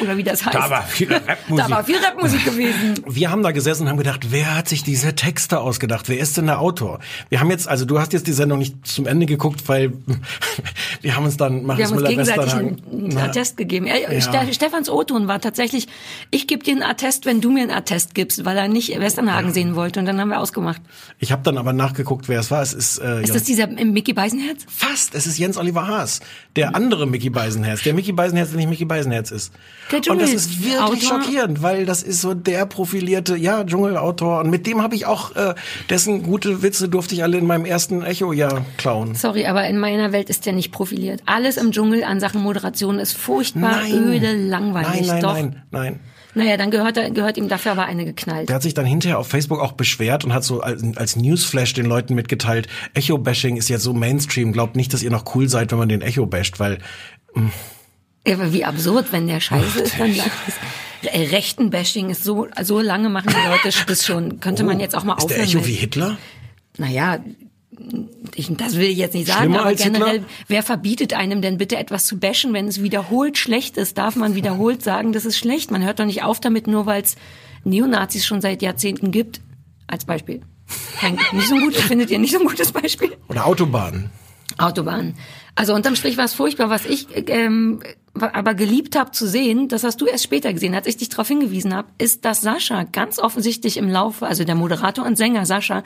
[0.00, 0.54] Oder wie das heißt.
[0.54, 1.64] Da war viel Rapmusik.
[1.64, 2.94] Da war viel Rapmusik gewesen.
[3.06, 6.08] Wir haben da gesessen und haben gedacht, wer hat sich diese Texte ausgedacht?
[6.08, 7.00] Wer ist denn der Autor?
[7.28, 9.92] Wir haben jetzt, also du hast jetzt die Sendung nicht zum Ende geguckt, weil
[11.02, 13.86] wir haben uns dann, Wir haben uns gegenseitig einen, Attest gegeben.
[13.86, 14.20] Ja, Ja.
[14.20, 15.88] Ste- Stefans O-Ton war tatsächlich,
[16.30, 19.52] ich gebe dir einen Attest, wenn du mir einen Attest gibst, weil er nicht Westernhagen
[19.52, 20.00] sehen wollte.
[20.00, 20.80] Und dann haben wir ausgemacht.
[21.18, 22.62] Ich habe dann aber nachgeguckt, wer es war.
[22.62, 24.64] Es ist, äh, Ist das dieser Mickey Beisenherz?
[24.68, 26.20] fast, es ist Jens Oliver Haas,
[26.56, 29.52] der andere Mickey Beisenherz, der Mickey Beisenherz, der nicht Mickey Beisenherz ist.
[29.90, 31.22] Der und das ist wirklich Dschungelautor.
[31.22, 34.40] schockierend, weil das ist so der profilierte, ja, Dschungelautor.
[34.40, 35.54] Und mit dem habe ich auch, äh,
[35.88, 39.14] dessen gute Witze durfte ich alle in meinem ersten Echo-Jahr klauen.
[39.14, 41.22] Sorry, aber in meiner Welt ist der nicht profiliert.
[41.26, 45.06] Alles im Dschungel an Sachen Moderation ist furchtbar öde, langweilig.
[45.06, 45.32] Nein, nein, Doch.
[45.34, 46.00] nein, nein.
[46.32, 48.48] Naja, dann gehört, er, gehört ihm dafür aber eine geknallt.
[48.48, 51.72] Der hat sich dann hinterher auf Facebook auch beschwert und hat so als, als Newsflash
[51.72, 55.72] den Leuten mitgeteilt, Echo-Bashing ist jetzt so Mainstream, glaubt nicht, dass ihr noch cool seid,
[55.72, 56.78] wenn man den Echo basht, weil
[57.34, 57.50] Ja,
[58.26, 60.54] aber wie absurd, wenn der scheiße ist, dann sagt es.
[61.08, 64.40] Äh, Rechten Bashing ist so, so lange machen die Leute das schon.
[64.40, 65.58] Könnte man jetzt auch mal Oh, ist der aufhören.
[65.58, 66.18] Echo wie Hitler?
[66.76, 67.20] Naja,
[68.34, 69.98] ich, das will ich jetzt nicht sagen, Schlimmer aber als Hitler?
[69.98, 73.96] generell, wer verbietet einem denn bitte etwas zu bashen, wenn es wiederholt schlecht ist?
[73.96, 75.70] Darf man wiederholt sagen, das ist schlecht?
[75.70, 77.16] Man hört doch nicht auf damit, nur weil es
[77.64, 79.40] Neonazis schon seit Jahrzehnten gibt.
[79.86, 80.42] Als Beispiel.
[81.00, 83.16] Kein, nicht so ein gut, findet ihr nicht so ein gutes Beispiel?
[83.28, 84.10] Oder Autobahnen.
[84.58, 85.14] Autobahn.
[85.60, 87.80] Also unterm Strich war es furchtbar, was ich ähm,
[88.14, 91.28] aber geliebt habe zu sehen, das hast du erst später gesehen, als ich dich darauf
[91.28, 95.82] hingewiesen habe, ist, dass Sascha ganz offensichtlich im Laufe, also der Moderator und Sänger Sascha,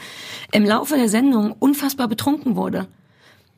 [0.53, 2.87] im Laufe der Sendung unfassbar betrunken wurde.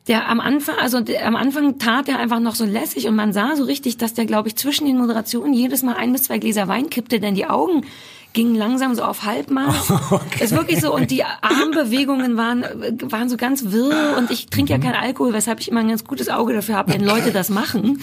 [0.07, 3.33] Der am Anfang, also der, am Anfang tat er einfach noch so lässig und man
[3.33, 6.37] sah so richtig, dass der, glaube ich, zwischen den Moderationen jedes Mal ein bis zwei
[6.37, 7.85] Gläser Wein kippte, denn die Augen
[8.33, 9.93] gingen langsam so auf Halbmaß.
[10.39, 12.63] Ist wirklich so und die Armbewegungen waren
[13.11, 16.03] waren so ganz wirr und ich trinke ja keinen Alkohol, weshalb ich immer ein ganz
[16.05, 18.01] gutes Auge dafür habe, wenn Leute das machen.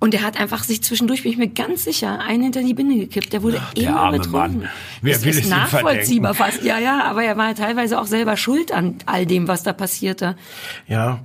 [0.00, 2.96] Und er hat einfach sich zwischendurch, bin ich mir ganz sicher, einen hinter die Binde
[2.96, 3.32] gekippt.
[3.32, 4.60] Der wurde der immer arme betrunken.
[4.60, 4.68] Mann.
[5.02, 6.62] Wer das will ist es nachvollziehbar fast.
[6.62, 10.36] Ja, ja, aber er war teilweise auch selber schuld an all dem, was da passierte.
[10.86, 11.20] Ja,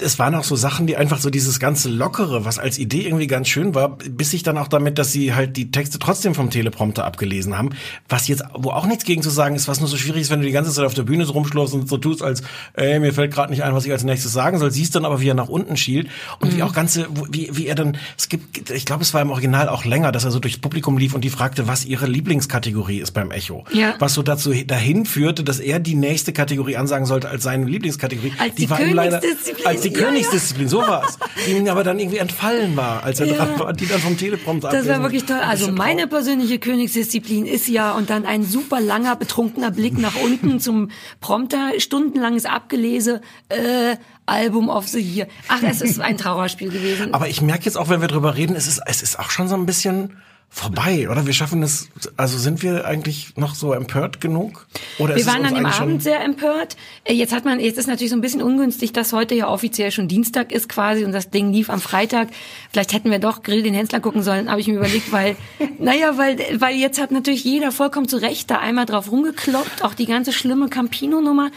[0.00, 3.26] es waren auch so Sachen, die einfach so dieses ganze Lockere, was als Idee irgendwie
[3.26, 6.50] ganz schön war, bis sich dann auch damit, dass sie halt die Texte trotzdem vom
[6.50, 7.70] Teleprompter abgelesen haben,
[8.08, 10.40] was jetzt, wo auch nichts gegen zu sagen ist, was nur so schwierig ist, wenn
[10.40, 12.42] du die ganze Zeit auf der Bühne so rumschlurfst und so tust, als,
[12.74, 15.20] ey, mir fällt gerade nicht ein, was ich als nächstes sagen soll, siehst dann aber,
[15.20, 16.08] wie er nach unten schielt
[16.40, 19.30] und wie auch ganze, wie, wie er dann, es gibt, ich glaube, es war im
[19.30, 22.98] Original auch länger, dass er so durchs Publikum lief und die fragte, was ihre Lieblingskategorie
[22.98, 23.64] ist beim Echo.
[23.72, 23.94] Ja.
[23.98, 28.32] Was so dazu, dahin führte, dass er die nächste Kategorie ansagen sollte als seine Lieblingskategorie.
[28.38, 29.20] Als die war ihm leider,
[29.54, 29.66] Königsdisziplin.
[29.66, 30.04] als die Ja, ja.
[30.06, 31.18] Königsdisziplin, so war's.
[31.46, 33.36] Die ihm aber dann irgendwie entfallen war, als er Ja.
[33.36, 35.38] dran war, die dann vom Teleprompter Das war wirklich toll.
[35.40, 40.60] Also meine persönliche Königsdisziplin ist ja und dann ein super langer betrunkener Blick nach unten
[40.60, 40.90] zum
[41.20, 45.26] Prompter, stundenlanges Abgelese, äh, Album of the Year.
[45.48, 47.12] Ach, es ist ein Trauerspiel gewesen.
[47.12, 49.48] Aber ich merke jetzt auch, wenn wir drüber reden, es ist, es ist auch schon
[49.48, 50.16] so ein bisschen
[50.54, 51.26] vorbei, oder?
[51.26, 54.68] Wir schaffen es, also sind wir eigentlich noch so empört genug?
[54.98, 56.76] Oder Wir waren an dem Abend sehr empört.
[57.02, 59.90] Äh, Jetzt hat man, jetzt ist natürlich so ein bisschen ungünstig, dass heute ja offiziell
[59.90, 62.28] schon Dienstag ist quasi und das Ding lief am Freitag.
[62.70, 65.36] Vielleicht hätten wir doch Grill den Hensler gucken sollen, habe ich mir überlegt, weil,
[65.80, 69.94] naja, weil, weil jetzt hat natürlich jeder vollkommen zu Recht da einmal drauf rumgekloppt, auch
[69.94, 71.50] die ganze schlimme Campino-Nummer.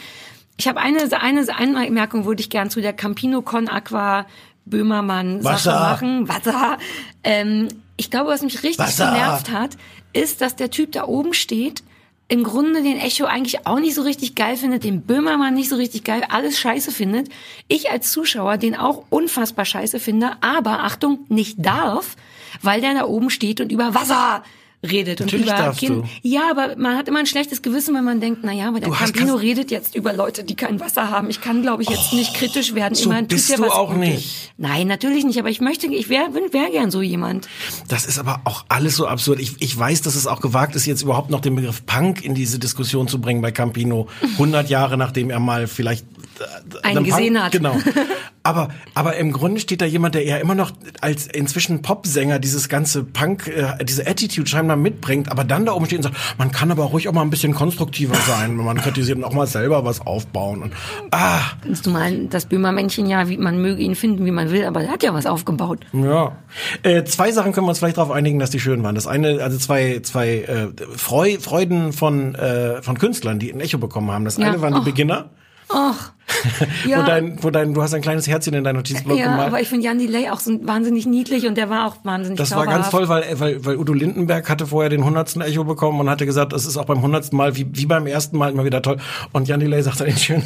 [0.58, 4.26] Ich habe eine, eine Anmerkung würde ich gern zu der Campino Con Aqua
[4.66, 5.80] Böhmermann Sache Wasser.
[5.80, 6.28] machen.
[6.28, 6.78] Wasser.
[7.24, 9.12] Ähm, ich glaube, was mich richtig Wasser.
[9.12, 9.78] genervt hat,
[10.14, 11.84] ist, dass der Typ da oben steht,
[12.30, 15.78] im Grunde den Echo eigentlich auch nicht so richtig geil findet, den Böhmermann nicht so
[15.78, 17.30] richtig geil, alles scheiße findet.
[17.68, 22.18] Ich als Zuschauer den auch unfassbar scheiße finde, aber Achtung, nicht darf,
[22.62, 24.44] weil der da oben steht und über Wasser
[24.86, 26.10] redet Natürlich und über darfst Kind- du.
[26.22, 28.90] Ja, aber man hat immer ein schlechtes Gewissen, wenn man denkt, na ja, aber der
[28.90, 31.30] Du Campino redet jetzt über Leute, die kein Wasser haben.
[31.30, 32.94] Ich kann, glaube ich, jetzt nicht kritisch werden.
[32.96, 34.00] so Immerhin bist du auch Gutes.
[34.10, 34.54] nicht.
[34.58, 37.48] Nein, natürlich nicht, aber ich möchte, ich wäre wär gern so jemand.
[37.88, 39.40] Das ist aber auch alles so absurd.
[39.40, 42.36] Ich, ich weiß, dass es auch gewagt ist, jetzt überhaupt noch den Begriff Punk in
[42.36, 44.08] diese Diskussion zu bringen bei Campino.
[44.34, 46.06] 100 Jahre nachdem er mal vielleicht
[46.84, 47.52] Einen gesehen hat.
[47.52, 47.78] Genau.
[48.44, 50.72] Aber, aber im Grunde steht da jemand, der ja immer noch
[51.02, 55.86] als inzwischen Popsänger dieses ganze Punk, äh, diese Attitude scheinbar mitbringt, aber dann da oben
[55.86, 58.78] steht und sagt, man kann aber ruhig auch mal ein bisschen konstruktiver sein, wenn man
[58.78, 60.62] kritisiert und auch mal selber was aufbauen.
[60.64, 60.74] Und,
[61.12, 64.64] ah, Kannst du mal das Böhmermännchen ja, wie man möge ihn finden, wie man will,
[64.64, 65.80] aber er hat ja was aufgebaut.
[65.92, 66.38] Ja.
[66.84, 68.96] Äh, zwei Sachen können wir uns vielleicht darauf einigen, dass die schön waren.
[68.96, 73.78] Das eine, also zwei, zwei äh, Freu Freuden von, äh, von Künstlern, die ein Echo
[73.78, 74.24] bekommen haben.
[74.24, 74.48] Das Ja.
[74.48, 74.86] eine waren die Och.
[74.86, 75.32] Beginner.
[75.70, 76.14] Och.
[76.84, 77.04] Wo Ja.
[77.04, 79.48] dein, wo dein, du hast ein kleines Herzchen in dein Notizblock Ja, gemalt.
[79.48, 82.52] aber ich finde Jan Delay auch so wahnsinnig niedlich und der war auch wahnsinnig Das
[82.52, 82.92] war ganz zauberhaft.
[82.92, 86.52] toll, weil, weil, weil Udo Lindenberg hatte vorher den hundertsten Echo bekommen und hatte gesagt,
[86.54, 88.98] es ist auch beim hundertsten Mal wie, wie beim ersten Mal immer wieder toll.
[89.32, 90.44] Und Jan Delay sagt dann den schönen,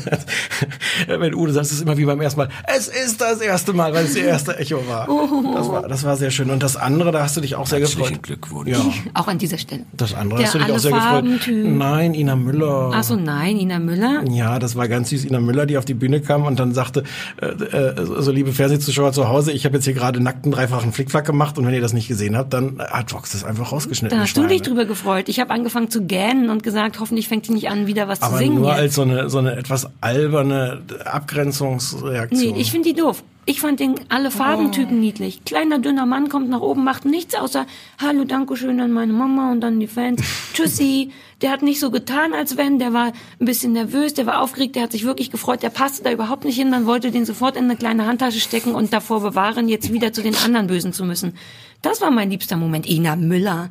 [1.08, 2.50] wenn Udo sagt, es ist immer wie beim ersten Mal.
[2.68, 5.08] Es ist das erste Mal, weil es die erste Echo war.
[5.56, 6.50] Das war, das war sehr schön.
[6.50, 7.98] Und das andere, da hast du dich auch sehr gefreut.
[8.02, 8.70] Herzlichen Glückwunsch.
[8.70, 8.80] Ja.
[9.14, 9.84] Auch an dieser Stelle.
[9.94, 11.10] Das andere Der hast du dich auch sehr gefreut.
[11.12, 11.66] Farben-Typ.
[11.68, 12.92] Nein, Ina Müller.
[12.94, 14.24] Ach so, nein, Ina Müller.
[14.30, 15.26] Ja, das war ganz süß.
[15.26, 17.04] Ina Müller, die auf die Bühne kam und dann sagte,
[17.42, 21.26] äh, äh, so liebe Fernsehzuschauer zu Hause, ich habe jetzt hier gerade nackten dreifachen Flickflack
[21.26, 24.18] gemacht und wenn ihr das nicht gesehen habt, dann hat Vox das einfach rausgeschnitten.
[24.18, 24.62] Da hast du dich Schweine.
[24.62, 25.30] drüber gefreut.
[25.30, 28.34] Ich habe angefangen zu gähnen und gesagt, hoffentlich fängt die nicht an, wieder was Aber
[28.34, 28.56] zu singen.
[28.56, 28.80] nur jetzt.
[28.80, 32.54] als so eine, so eine etwas alberne Abgrenzungsreaktion.
[32.56, 33.24] Nee, ich finde die doof.
[33.46, 35.44] Ich fand den alle Farbentypen niedlich.
[35.46, 37.66] Kleiner, dünner Mann kommt nach oben, macht nichts außer
[38.00, 40.22] Hallo, Dankeschön an meine Mama und an die Fans.
[40.54, 41.10] Tschüssi.
[41.42, 42.80] Der hat nicht so getan, als wenn.
[42.80, 45.64] Der war ein bisschen nervös, der war aufgeregt, der hat sich wirklich gefreut.
[45.64, 46.70] Der passte da überhaupt nicht hin.
[46.70, 50.22] Man wollte den sofort in eine kleine Handtasche stecken und davor bewahren, jetzt wieder zu
[50.22, 51.34] den anderen Bösen zu müssen.
[51.82, 52.88] Das war mein liebster Moment.
[52.88, 53.70] Ina Müller.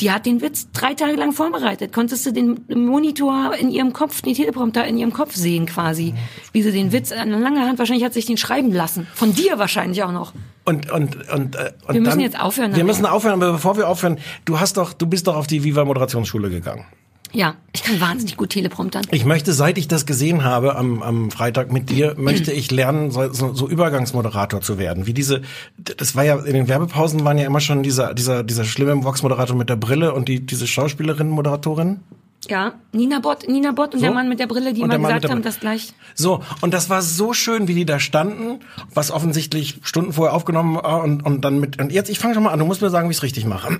[0.00, 1.92] Die hat den Witz drei Tage lang vorbereitet.
[1.92, 6.14] Konntest du den Monitor in ihrem Kopf, den Teleprompter in ihrem Kopf sehen quasi.
[6.52, 9.08] Wie sie den Witz an langer Hand, wahrscheinlich hat sich den schreiben lassen.
[9.14, 10.34] Von dir wahrscheinlich auch noch.
[10.64, 13.76] Und, und, und, äh, und Wir müssen dann, jetzt aufhören Wir müssen aufhören, aber bevor
[13.76, 16.84] wir aufhören, du hast doch, du bist doch auf die Viva Moderationsschule gegangen.
[17.32, 19.04] Ja, ich kann wahnsinnig gut telepromptern.
[19.10, 23.10] Ich möchte, seit ich das gesehen habe am, am Freitag mit dir, möchte ich lernen,
[23.10, 25.06] so, so, Übergangsmoderator zu werden.
[25.06, 25.42] Wie diese,
[25.76, 29.56] das war ja, in den Werbepausen waren ja immer schon dieser, dieser, dieser schlimme Vox-Moderator
[29.56, 32.00] mit der Brille und die, diese Schauspielerin-Moderatorin.
[32.48, 34.06] Ja, Nina Bott, Nina Bott und So?
[34.06, 35.92] der Mann mit der Brille, die mit gesagt haben, das gleich.
[36.14, 38.60] So, und das war so schön, wie die da standen,
[38.94, 42.44] was offensichtlich Stunden vorher aufgenommen war und, und dann mit, und jetzt, ich fange schon
[42.44, 43.78] mal an, du musst mir sagen, wie ich es richtig mache.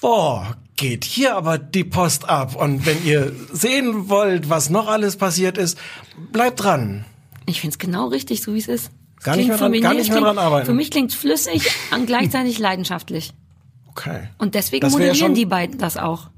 [0.00, 2.56] Boah, geht hier aber die Post ab.
[2.56, 5.78] Und wenn ihr sehen wollt, was noch alles passiert ist,
[6.32, 7.04] bleibt dran.
[7.46, 8.90] Ich find's genau richtig, so wie es ist.
[9.22, 10.66] Gar nicht mehr für dran- mich- gar nee, nicht mehr klingt- dran arbeiten.
[10.66, 13.32] Für mich klingt's flüssig und gleichzeitig leidenschaftlich.
[13.90, 14.28] Okay.
[14.38, 16.28] Und deswegen ja moderieren schon- die beiden das auch.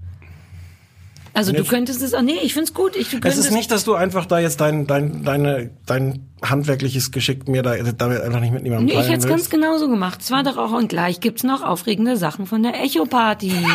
[1.33, 2.97] Also Und du könntest es auch, nee, ich find's gut.
[2.97, 7.47] Ich, Es ist nicht, dass du einfach da jetzt dein, dein, deine, dein handwerkliches Geschick
[7.47, 10.21] mir da, damit einfach nicht mit niemandem Nee, ich teilen hätte es ganz genauso gemacht.
[10.23, 13.53] Es war doch auch, und gleich gibt's noch aufregende Sachen von der Echo-Party.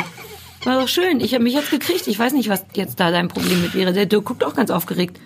[0.64, 1.20] War doch schön.
[1.22, 2.08] Ich habe mich jetzt gekriegt.
[2.08, 3.94] Ich weiß nicht, was jetzt da dein Problem mit wäre.
[3.94, 5.20] Der Dirk guckt auch ganz aufgeregt.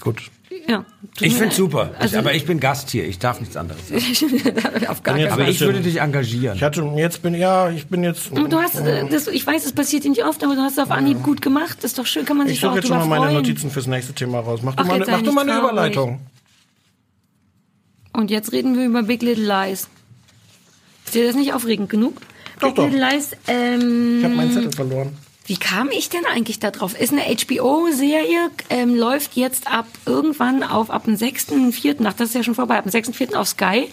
[0.00, 0.22] Gut.
[0.66, 0.84] Ja.
[1.20, 1.92] Ich find's super.
[1.98, 3.06] Also, aber ich bin Gast hier.
[3.06, 4.02] Ich darf nichts anderes sagen.
[4.88, 5.50] auf gar keinen Aber Fall.
[5.52, 6.56] ich würde dich engagieren.
[6.56, 9.72] Ich hatte, jetzt bin, ja, ich bin jetzt, Du hast, äh, das, ich weiß, es
[9.72, 11.78] passiert dir nicht oft, aber du hast es auf Anhieb gut gemacht.
[11.82, 13.22] Das ist doch schön, kann man sich ich doch suche auch jetzt schon mal meine
[13.32, 13.36] freuen.
[13.36, 14.60] Notizen fürs nächste Thema raus.
[14.62, 15.70] Mach du Ach, mal, eine- sei mach du mal eine traurig.
[15.72, 16.20] Überleitung.
[18.12, 19.88] Und jetzt reden wir über Big Little Lies.
[21.06, 22.20] Ist dir das nicht aufregend genug?
[22.60, 22.90] Doch, doch.
[22.90, 25.16] Lies, ähm, Ich habe meinen Zettel verloren.
[25.46, 26.98] Wie kam ich denn eigentlich da drauf?
[26.98, 32.34] Ist eine HBO-Serie, ähm, läuft jetzt ab irgendwann auf, ab dem 6.4., ach, das ist
[32.34, 33.34] ja schon vorbei, ab dem 6.4.
[33.34, 33.88] auf Sky.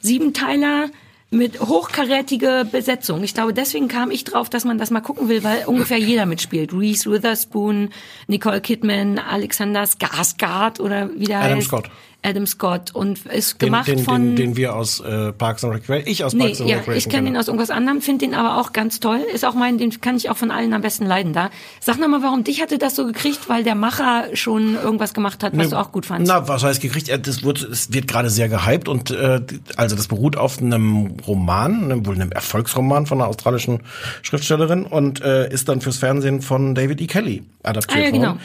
[0.00, 0.90] Siebenteiler
[1.30, 3.22] mit hochkarätige Besetzung.
[3.22, 6.24] Ich glaube, deswegen kam ich drauf, dass man das mal gucken will, weil ungefähr jeder
[6.26, 6.72] mitspielt.
[6.72, 7.90] Reese Witherspoon,
[8.26, 11.68] Nicole Kidman, Alexander Skarsgård oder wie der Adam heißt.
[11.68, 11.90] Scott.
[12.22, 12.94] Adam Scott.
[12.94, 14.22] Und ist Den, gemacht den, von...
[14.22, 16.98] den, den wir aus äh, Parks and Recreation, ich aus Nee, Parks and ja, Recreation
[16.98, 19.20] ich kenne ihn aus irgendwas anderem, finde den aber auch ganz toll.
[19.32, 21.50] Ist auch mein, den kann ich auch von allen am besten leiden da.
[21.80, 25.42] Sag noch mal, warum dich hatte das so gekriegt, weil der Macher schon irgendwas gemacht
[25.44, 26.28] hat, was du auch gut fandst.
[26.32, 27.08] Na, was heißt gekriegt?
[27.08, 29.40] Äh, Das wird, es wird gerade sehr gehypt und äh,
[29.76, 33.80] also das beruht auf einem Roman, einem, wohl einem Erfolgsroman von einer australischen
[34.22, 37.06] Schriftstellerin und äh, ist dann fürs Fernsehen von David E.
[37.06, 38.28] Kelly adaptiert Ah, ja, genau.
[38.28, 38.40] worden.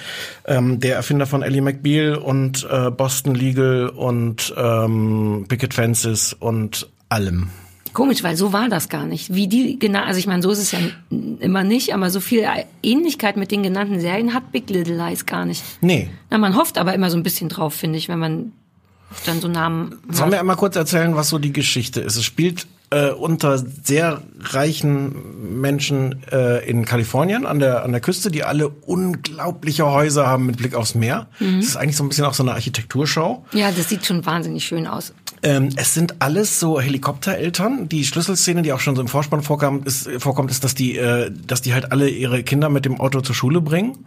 [0.46, 3.63] Ähm, der Erfinder von Ellie McBeal und äh, Boston Legal
[3.96, 7.50] und ähm, Picket Fences und allem.
[7.94, 9.34] Komisch, weil so war das gar nicht.
[9.36, 10.80] Wie die genau, also ich meine, so ist es ja
[11.40, 12.44] immer nicht, aber so viel
[12.82, 15.64] Ähnlichkeit mit den genannten Serien hat Big Little Lies gar nicht.
[15.82, 16.10] Nee.
[16.32, 18.52] Na, man hofft aber immer so ein bisschen drauf, finde ich, wenn man
[19.28, 22.16] dann so Namen Sollen wir einmal kurz erzählen, was so die Geschichte ist?
[22.16, 28.30] Es spielt äh, unter sehr reichen Menschen äh, in Kalifornien an der an der Küste,
[28.30, 31.28] die alle unglaubliche Häuser haben mit Blick aufs Meer.
[31.40, 33.46] Das ist eigentlich so ein bisschen auch so eine Architekturshow.
[33.54, 35.14] Ja, das sieht schon wahnsinnig schön aus.
[35.42, 37.90] Ähm, es sind alles so Helikoptereltern.
[37.90, 41.32] Die Schlüsselszene, die auch schon so im Vorspann vorkam, ist, vorkommt, ist, dass die, äh,
[41.48, 44.06] dass die halt alle ihre Kinder mit dem Auto zur Schule bringen.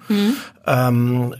[0.66, 1.34] Ähm,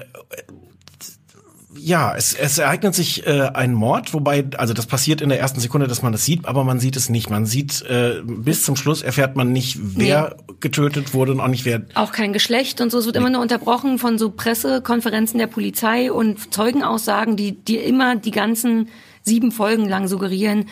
[1.87, 5.61] ja, es, es ereignet sich äh, ein Mord, wobei, also das passiert in der ersten
[5.61, 7.31] Sekunde, dass man das sieht, aber man sieht es nicht.
[7.31, 11.65] Man sieht, äh, bis zum Schluss erfährt man nicht, wer getötet wurde und auch nicht
[11.65, 11.83] wer.
[11.95, 12.99] Auch kein Geschlecht und so.
[12.99, 18.17] Es wird immer nur unterbrochen von so Pressekonferenzen der Polizei und Zeugenaussagen, die dir immer
[18.17, 18.89] die ganzen
[19.23, 20.65] sieben Folgen lang suggerieren,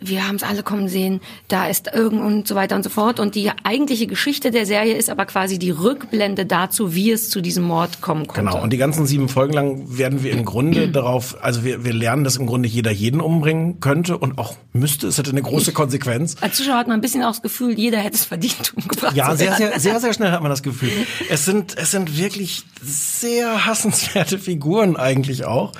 [0.00, 3.20] wir haben es alle kommen sehen, da ist irgend und so weiter und so fort.
[3.20, 7.40] Und die eigentliche Geschichte der Serie ist aber quasi die Rückblende dazu, wie es zu
[7.40, 8.50] diesem Mord kommen konnte.
[8.50, 11.92] Genau, und die ganzen sieben Folgen lang werden wir im Grunde darauf, also wir, wir
[11.92, 15.06] lernen, dass im Grunde jeder jeden umbringen könnte und auch müsste.
[15.06, 16.36] Es hätte eine große Konsequenz.
[16.40, 19.34] Als Zuschauer hat man ein bisschen auch das Gefühl, jeder hätte es verdient, umgebracht Ja,
[19.34, 20.90] sehr, sehr, sehr, sehr schnell hat man das Gefühl.
[21.28, 25.72] Es sind, es sind wirklich sehr hassenswerte Figuren eigentlich auch.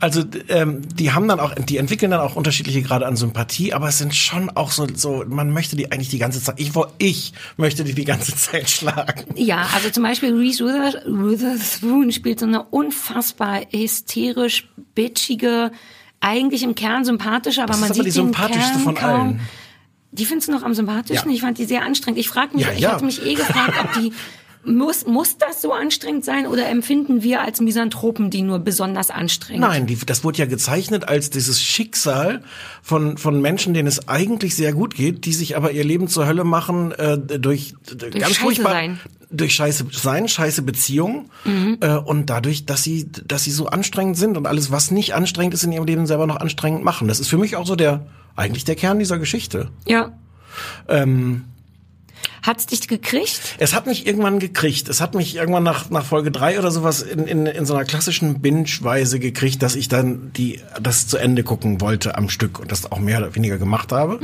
[0.00, 3.88] Also ähm, die haben dann auch, die entwickeln dann auch unterschiedliche Grade an Sympathie, aber
[3.88, 7.32] es sind schon auch so, so man möchte die eigentlich die ganze Zeit, ich, ich
[7.56, 9.24] möchte die die ganze Zeit schlagen.
[9.36, 15.70] Ja, also zum Beispiel Reese Wither- Witherspoon spielt so eine unfassbar hysterisch bitchige,
[16.20, 19.10] eigentlich im Kern sympathische, aber Das man ist aber sieht die sympathischste Kern von kaum.
[19.20, 19.40] allen.
[20.12, 21.30] Die findest du noch am sympathischsten?
[21.30, 21.34] Ja.
[21.34, 22.18] Ich fand die sehr anstrengend.
[22.20, 22.92] Ich frage mich, Ja, ich ja.
[22.92, 24.12] hatte mich eh gefragt, ob die
[24.64, 29.60] muss, muss das so anstrengend sein oder empfinden wir als Misanthropen die nur besonders anstrengend?
[29.62, 32.42] Nein, die, das wurde ja gezeichnet als dieses Schicksal
[32.82, 36.26] von, von Menschen, denen es eigentlich sehr gut geht, die sich aber ihr Leben zur
[36.26, 39.00] Hölle machen äh, durch, durch ganz Scheiße furchtbar sein.
[39.30, 41.78] durch scheiße sein, scheiße Beziehungen Mhm.
[41.80, 45.52] äh, und dadurch, dass sie dass sie so anstrengend sind und alles, was nicht anstrengend
[45.54, 47.06] ist in ihrem Leben, selber noch anstrengend machen.
[47.08, 49.68] Das ist für mich auch so der eigentlich der Kern dieser Geschichte.
[49.86, 50.12] Ja.
[50.88, 51.44] Ähm,
[52.46, 53.40] Hat's dich gekriegt?
[53.58, 54.90] Es hat mich irgendwann gekriegt.
[54.90, 57.84] Es hat mich irgendwann nach, nach Folge drei oder sowas in, in, in so einer
[57.86, 62.70] klassischen Binge-Weise gekriegt, dass ich dann die, das zu Ende gucken wollte am Stück und
[62.70, 64.20] das auch mehr oder weniger gemacht habe.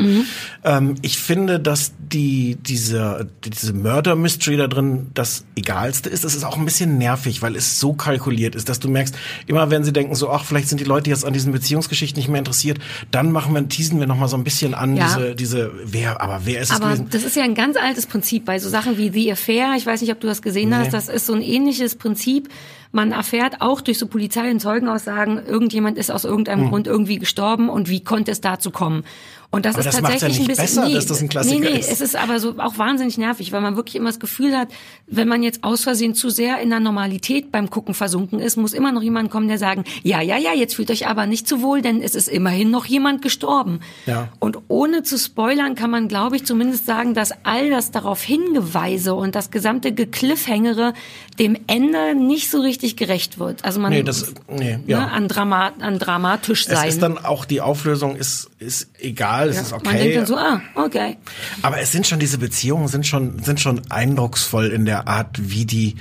[0.65, 6.23] Ähm, ich finde, dass die, diese, diese Murder-Mystery da drin das Egalste ist.
[6.25, 9.15] Das ist auch ein bisschen nervig, weil es so kalkuliert ist, dass du merkst,
[9.47, 12.29] immer wenn sie denken so, ach, vielleicht sind die Leute jetzt an diesen Beziehungsgeschichten nicht
[12.29, 12.79] mehr interessiert,
[13.11, 15.07] dann machen wir, teasen wir noch mal so ein bisschen an, Ja.
[15.07, 17.09] diese, diese, wer, aber wer ist es Aber gewesen?
[17.11, 19.75] das ist ja ein ganz altes Prinzip bei so Sachen wie The Affair.
[19.77, 20.93] Ich weiß nicht, ob du das gesehen hast.
[20.93, 22.49] Das ist so ein ähnliches Prinzip.
[22.93, 27.69] Man erfährt auch durch so Polizei- und Zeugenaussagen, irgendjemand ist aus irgendeinem Grund irgendwie gestorben
[27.69, 29.05] und wie konnte es dazu kommen?
[29.53, 29.75] Und das.
[29.75, 31.79] Aber ist das ja tatsächlich nicht ein bisschen besser, dass das ein Klassiker nee, nee,
[31.79, 31.91] ist.
[31.91, 34.69] es ist aber so auch wahnsinnig nervig, weil man wirklich immer das Gefühl hat,
[35.09, 38.73] wenn man jetzt aus Versehen zu sehr in der Normalität beim Gucken versunken ist, muss
[38.73, 41.63] immer noch jemand kommen, der sagen, ja, ja, ja, jetzt fühlt euch aber nicht zu
[41.63, 43.81] wohl, denn es ist immerhin noch jemand gestorben.
[44.07, 44.29] Ja.
[44.39, 49.15] Und ohne zu spoilern kann man, glaube ich, zumindest sagen, dass all das darauf hingeweise
[49.15, 50.95] und das gesamte Gekliffhängere
[51.41, 53.65] dem Ende nicht so richtig gerecht wird.
[53.65, 55.01] Also man Nee, das, nee, ja.
[55.01, 56.89] ne, an, Drama, an dramatisch Es sein.
[56.89, 60.15] ist dann auch die Auflösung ist ist egal, es Ja, ist Man denkt okay.
[60.15, 61.17] dann so, ah, okay.
[61.63, 65.65] Aber es sind schon diese Beziehungen sind schon sind schon eindrucksvoll in der Art, wie
[65.65, 65.97] die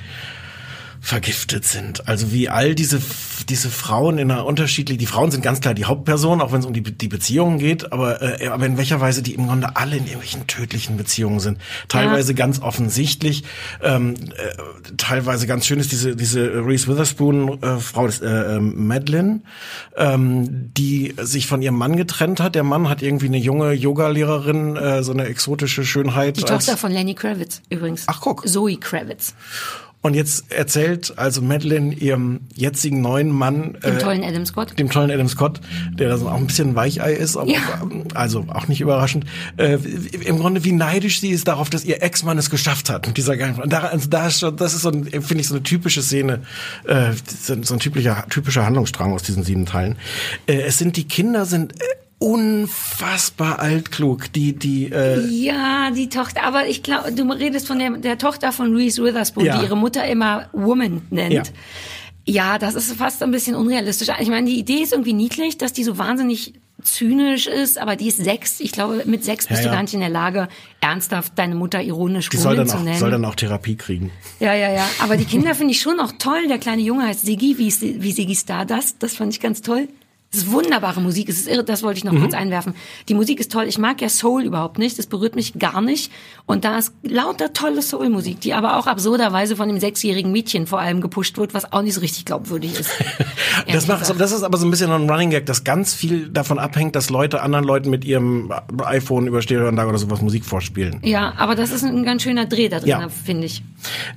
[1.01, 2.07] vergiftet sind.
[2.07, 3.01] Also wie all diese
[3.47, 6.65] diese Frauen in einer unterschiedlichen, die Frauen sind ganz klar die Hauptperson, auch wenn es
[6.65, 9.95] um die, die Beziehungen geht, aber, äh, aber in welcher Weise die im Grunde alle
[9.95, 11.57] in irgendwelchen tödlichen Beziehungen sind.
[11.87, 13.43] Teilweise ganz offensichtlich,
[13.81, 18.87] ähm, äh, teilweise ganz schön ist diese diese Reese Witherspoon äh, Frau des, äh, ähm,
[18.87, 19.41] Madeline,
[19.95, 22.55] ähm, die sich von ihrem Mann getrennt hat.
[22.55, 26.37] Der Mann hat irgendwie eine junge Yoga-Lehrerin, äh, so eine exotische Schönheit.
[26.37, 28.03] Die Tochter von Lenny Kravitz übrigens.
[28.07, 28.47] Ach, guck.
[28.47, 29.33] Zoe Kravitz.
[30.01, 34.79] Und jetzt erzählt also Madeline ihrem jetzigen neuen Mann, Dem äh, tollen Adam Scott.
[34.79, 35.59] dem tollen Adam Scott,
[35.93, 37.59] der da so auch ein bisschen Weichei ist, aber Ja.
[38.13, 39.25] also auch nicht überraschend,
[39.57, 39.73] äh,
[40.25, 43.07] im Grunde wie neidisch sie ist darauf, dass ihr Ex-Mann es geschafft hat.
[43.07, 45.55] Und dieser Gang, und da, also da ist schon, das ist so, finde ich, so
[45.55, 46.43] eine typische Szene,
[46.85, 49.97] äh, so so ein typischer, typischer Handlungsstrang aus diesen sieben Teilen.
[50.47, 51.85] Äh, es sind, die Kinder sind äh,
[52.19, 57.91] unfassbar altklug, die, die, äh, Ja, die Tochter, aber ich glaube, du redest von der,
[57.97, 59.57] der Tochter von Reese Witherspoon, Ja.
[59.57, 61.33] die ihre Mutter immer Woman nennt.
[61.33, 61.43] Ja.
[62.25, 62.57] Ja.
[62.59, 64.09] das ist fast ein bisschen unrealistisch.
[64.19, 68.07] Ich meine, die Idee ist irgendwie niedlich, dass die so wahnsinnig zynisch ist, aber die
[68.07, 68.59] ist sechs.
[68.61, 70.47] Ich glaube, mit sechs bist Ja, du gar nicht in der Lage,
[70.79, 72.95] ernsthaft deine Mutter ironisch die soll dann, zu nennen.
[72.95, 74.11] auch, soll dann auch Therapie kriegen.
[74.39, 74.87] Ja, ja, ja.
[74.99, 76.47] Aber die Kinder finde ich schon noch toll.
[76.47, 78.97] Der kleine Junge heißt Siggi, wie, wie Siggi Stardust.
[78.99, 79.89] Das fand ich ganz toll.
[80.31, 81.27] Das ist wunderbare Musik.
[81.27, 82.75] Es ist irre, das wollte ich noch kurz einwerfen.
[83.07, 83.65] Die Musik ist toll.
[83.67, 84.99] Ich mag ja Soul überhaupt nicht.
[84.99, 86.11] Das berührt mich gar nicht.
[86.45, 90.79] Und da ist lauter tolle Soul-Musik, die aber auch absurderweise von dem sechsjährigen Mädchen vor
[90.79, 92.91] allem gepusht wird, was auch nicht so richtig glaubwürdig ist.
[93.67, 96.59] Das, macht, das ist aber so ein bisschen ein Running Gag, dass ganz viel davon
[96.59, 100.99] abhängt, dass Leute anderen Leuten mit ihrem iPhone über Stereoanlage oder sowas Musik vorspielen.
[101.03, 103.09] Ja, aber das ist ein ganz schöner Dreh da drin, Ja.
[103.09, 103.63] finde ich.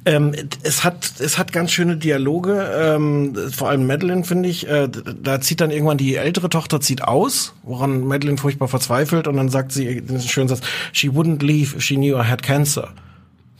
[0.04, 4.68] Ähm, es hat es hat ganz schöne Dialoge, ähm, vor allem Madeline finde ich.
[4.68, 9.36] Äh, da zieht dann irgendwann die ältere Tochter zieht aus, woran Madeline furchtbar verzweifelt und
[9.36, 10.60] dann sagt sie den schönen Satz:
[10.92, 12.92] She wouldn't leave if she knew I had cancer.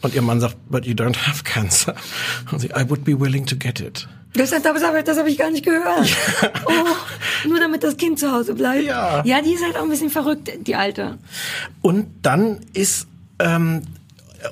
[0.00, 1.94] Und ihr Mann sagt: But you don't have cancer.
[2.50, 4.09] Und sie: I would be willing to get it.
[4.35, 6.11] Das, das, das habe das ich gar nicht gehört.
[6.64, 8.85] Oh, nur damit das Kind zu Hause bleibt.
[8.85, 9.22] Ja.
[9.24, 11.18] ja, die ist halt auch ein bisschen verrückt, die Alte.
[11.83, 13.07] Und dann ist
[13.38, 13.83] ähm,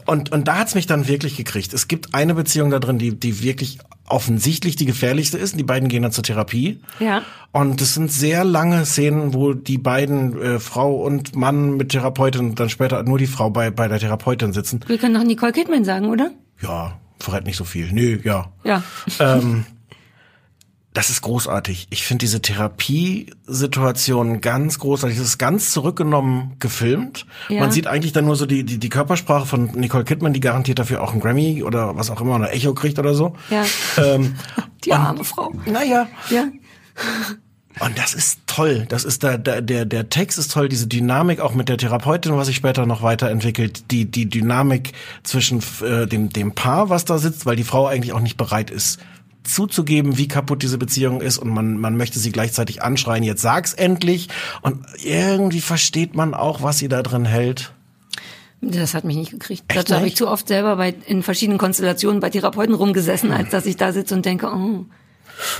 [0.06, 1.72] und und da hat's mich dann wirklich gekriegt.
[1.72, 3.78] Es gibt eine Beziehung da drin, die die wirklich
[4.10, 5.58] offensichtlich die gefährlichste ist.
[5.58, 6.80] Die beiden gehen dann zur Therapie.
[6.98, 7.22] Ja.
[7.52, 12.50] Und es sind sehr lange Szenen, wo die beiden äh, Frau und Mann mit Therapeutin
[12.50, 14.80] und dann später nur die Frau bei bei der Therapeutin sitzen.
[14.86, 16.30] Wir können doch Nicole Kidman sagen, oder?
[16.62, 17.92] Ja, verrät nicht so viel.
[17.92, 18.52] Nö, ja.
[18.64, 18.82] Ja.
[19.18, 19.64] Ähm,
[20.92, 21.86] das ist großartig.
[21.90, 25.18] Ich finde diese Therapiesituation ganz großartig.
[25.18, 27.26] Es ist ganz zurückgenommen gefilmt.
[27.48, 27.60] Ja.
[27.60, 30.80] Man sieht eigentlich dann nur so die, die, die Körpersprache von Nicole Kidman, die garantiert
[30.80, 33.36] dafür auch einen Grammy oder was auch immer, oder Echo kriegt oder so.
[33.50, 33.64] Ja.
[33.98, 34.34] Ähm,
[34.84, 35.52] Die arme Frau.
[35.66, 36.44] naja, Ja.
[37.80, 38.86] und das ist toll.
[38.88, 42.34] Das ist da, da der der Text ist toll, diese Dynamik auch mit der Therapeutin,
[42.34, 47.18] was sich später noch weiterentwickelt, die die Dynamik zwischen äh, dem dem Paar, was da
[47.18, 48.98] sitzt, weil die Frau eigentlich auch nicht bereit ist
[49.42, 53.72] zuzugeben, wie kaputt diese Beziehung ist und man man möchte sie gleichzeitig anschreien, jetzt sag's
[53.72, 54.28] endlich
[54.62, 57.72] und irgendwie versteht man auch, was sie da drin hält.
[58.62, 59.64] Das hat mich nicht gekriegt.
[59.68, 63.50] Echt Dazu habe ich zu oft selber bei, in verschiedenen Konstellationen bei Therapeuten rumgesessen, als
[63.50, 64.84] dass ich da sitze und denke, oh.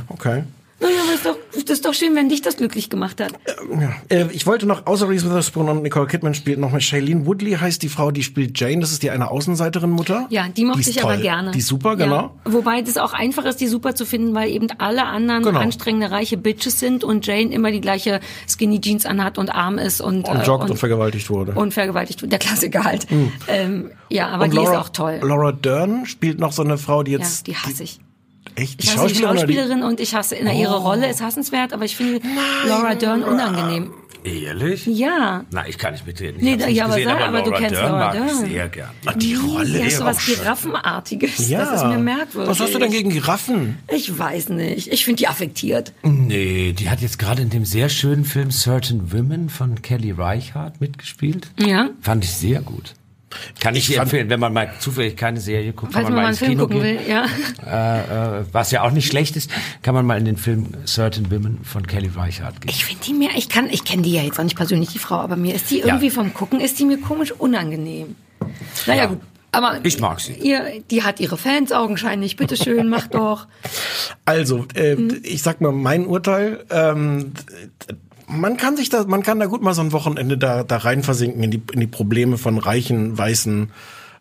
[0.08, 0.44] Okay.
[0.80, 3.32] Naja, aber ist doch, das ist doch schön, wenn dich das glücklich gemacht hat.
[3.78, 3.92] Ja.
[4.08, 7.52] Äh, ich wollte noch, außer Reese Witherspoon und Nicole Kidman spielt noch mal Shailene Woodley
[7.52, 8.80] heißt die Frau, die spielt Jane.
[8.80, 10.26] Das ist die eine Außenseiterin-Mutter.
[10.30, 11.22] Ja, die mochte ich aber toll.
[11.22, 11.50] gerne.
[11.50, 12.16] Die ist super, genau.
[12.16, 12.52] Ja.
[12.52, 15.60] Wobei das auch einfach ist, die super zu finden, weil eben alle anderen Genau.
[15.60, 20.00] anstrengende reiche Bitches sind und Jane immer die gleiche Skinny Jeans anhat und arm ist
[20.00, 21.52] und Und äh, joggt und, vergewaltigt wurde.
[21.52, 22.33] und vergewaltigt wird.
[22.33, 23.06] Der Klassiker halt.
[23.48, 25.20] Ähm, ja, aber Und die ist auch toll.
[25.22, 27.46] Laura Dern spielt noch so eine Frau, die Ja, jetzt.
[27.46, 28.00] die hasse ich.
[28.55, 28.83] Echt?
[28.83, 29.37] Die Ich hasse die Schauspielerin?
[29.37, 32.21] die- Schauspielerin und ich hasse, na, ihre Rolle ist hassenswert, aber ich finde
[32.67, 33.90] Laura Dern unangenehm.
[34.23, 34.85] Ehrlich?
[34.85, 35.44] Ja.
[35.51, 36.37] Na, ich kann nicht mitreden.
[36.37, 38.51] Ich Nee, nicht ja, aber gesehen, sag, aber du kennst Dern Laura mag ich Dern.
[38.51, 38.90] sehr gern.
[39.07, 40.35] Ah, die Rolle hast ist so was schön.
[40.35, 41.48] Giraffenartiges.
[41.48, 41.61] Ja.
[41.65, 42.51] Das ist mir merkwürdig.
[42.51, 43.79] Was hast du denn gegen Giraffen?
[43.90, 44.88] Ich weiß nicht.
[44.92, 45.94] Ich finde die affektiert.
[46.03, 50.83] Nee, die hat jetzt gerade in dem sehr schönen Film Certain Women von Kelly Reichardt
[50.83, 51.51] mitgespielt.
[51.59, 51.88] Ja.
[52.03, 52.92] Fand ich sehr gut.
[53.60, 56.14] Kann ich, dir fand- empfehlen, wenn man mal zufällig keine Serie guckt, kann Falls man
[56.14, 56.98] man mal ins Film Kino gucken gehen.
[56.98, 57.26] will, ja.
[57.64, 59.50] Äh, äh, was ja auch nicht schlecht ist,
[59.83, 62.70] kann man mal in den Film Certain Women von Kelly Reichardt gehen.
[62.70, 64.98] Ich finde die mir, ich kann, ich kenne die ja jetzt auch nicht persönlich, die
[64.98, 68.16] Frau, aber mir ist die irgendwie vom Gucken, ist die mir komisch unangenehm.
[68.87, 69.06] Naja, Ja.
[69.08, 69.20] gut.
[69.52, 70.35] Aber Ich mag sie.
[70.35, 72.37] Ihr, die hat ihre Fans augenscheinlich.
[72.37, 73.48] Bitteschön, mach doch.
[74.24, 75.20] Also, äh, Mhm.
[75.24, 76.64] ich sag mal mein Urteil.
[76.70, 77.33] Ähm,
[78.31, 81.02] man kann sich da, man kann da gut mal so ein Wochenende da, da rein
[81.02, 83.70] versinken in die, in die Probleme von reichen, weißen,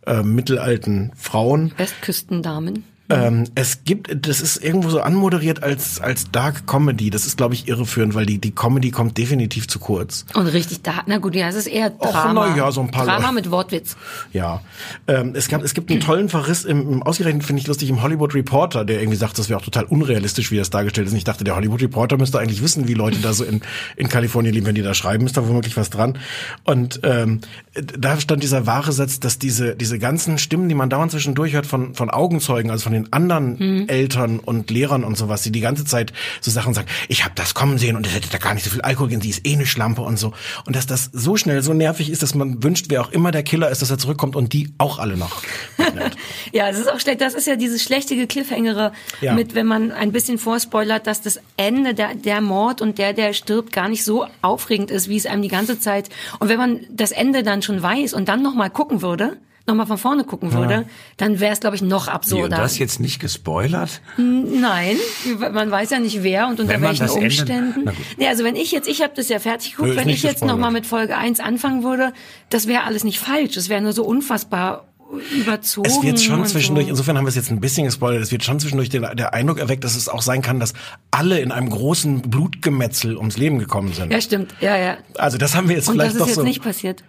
[0.06, 1.74] äh, mittelalten Frauen.
[1.78, 2.84] Westküstendamen.
[3.10, 7.10] Ähm, es gibt, das ist irgendwo so anmoderiert als, als Dark Comedy.
[7.10, 10.26] Das ist, glaube ich, irreführend, weil die, die Comedy kommt definitiv zu kurz.
[10.34, 12.50] Und richtig da, na gut, ja, es ist eher Och, Drama.
[12.50, 13.34] na ja, so ein paar Drama Leute.
[13.34, 13.96] mit Wortwitz.
[14.32, 14.62] Ja,
[15.08, 18.02] ähm, es gab, es gibt einen tollen Verriss im, im ausgerechnet finde ich lustig im
[18.02, 21.14] Hollywood Reporter, der irgendwie sagt, das wäre auch total unrealistisch, wie das dargestellt ist.
[21.14, 23.62] Und ich dachte, der Hollywood Reporter müsste eigentlich wissen, wie Leute da so in,
[23.96, 26.18] in Kalifornien leben, wenn die da schreiben, ist da womöglich was dran.
[26.64, 27.42] Und ähm,
[27.74, 31.66] da stand dieser wahre Satz, dass diese diese ganzen Stimmen, die man dauernd zwischendurch hört
[31.66, 35.86] von von Augenzeugen, also von den anderen Eltern und Lehrern und sowas, die die ganze
[35.86, 38.64] Zeit so Sachen sagen, ich habe das kommen sehen und es hätte da gar nicht
[38.64, 40.34] so viel Alkohol gehen, sie ist eh eine Schlampe und so.
[40.66, 43.44] Und dass das so schnell so nervig ist, dass man wünscht, wer auch immer der
[43.44, 45.42] Killer ist, dass er zurückkommt und die auch alle noch.
[46.52, 47.22] Ja, das ist auch schlecht.
[47.22, 48.92] Das ist ja dieses schlechte Cliffhangere
[49.22, 49.34] Ja.
[49.34, 53.34] mit, wenn man ein bisschen vorspoilert, dass das Ende, der, der Mord und der, der
[53.34, 56.10] stirbt, gar nicht so aufregend ist, wie es einem die ganze Zeit.
[56.40, 59.38] Und wenn man das Ende dann schon weiß und dann nochmal gucken würde,
[59.70, 60.86] nochmal von vorne gucken würde,
[61.18, 62.58] dann wäre es, glaube ich, noch Wie, und absurder.
[62.58, 64.02] das jetzt nicht gespoilert?
[64.18, 64.98] Nein,
[65.52, 67.86] man weiß ja nicht wer und unter welchen das Ende- Umständen.
[67.86, 67.94] Gut.
[68.18, 70.72] Nee, also wenn ich jetzt, ich habe das ja fertig geguckt, wenn ich jetzt nochmal
[70.72, 72.12] mit Folge 1 anfangen würde,
[72.50, 73.56] das wäre alles nicht falsch.
[73.56, 74.86] Das wäre nur so unfassbar
[75.36, 75.88] überzogen.
[75.90, 76.92] Es wird schon zwischendurch, So.
[76.92, 79.58] insofern haben wir es jetzt ein bisschen gespoilert, es wird schon zwischendurch den, der Eindruck
[79.58, 80.74] erweckt, dass es auch sein kann, dass
[81.10, 84.12] alle in einem großen Blutgemetzel ums Leben gekommen sind.
[84.14, 84.54] Ja, stimmt.
[84.62, 84.98] Ja, ja.
[85.18, 86.44] Also das haben wir jetzt Und das vielleicht ist doch jetzt so.
[86.44, 87.04] nicht passiert.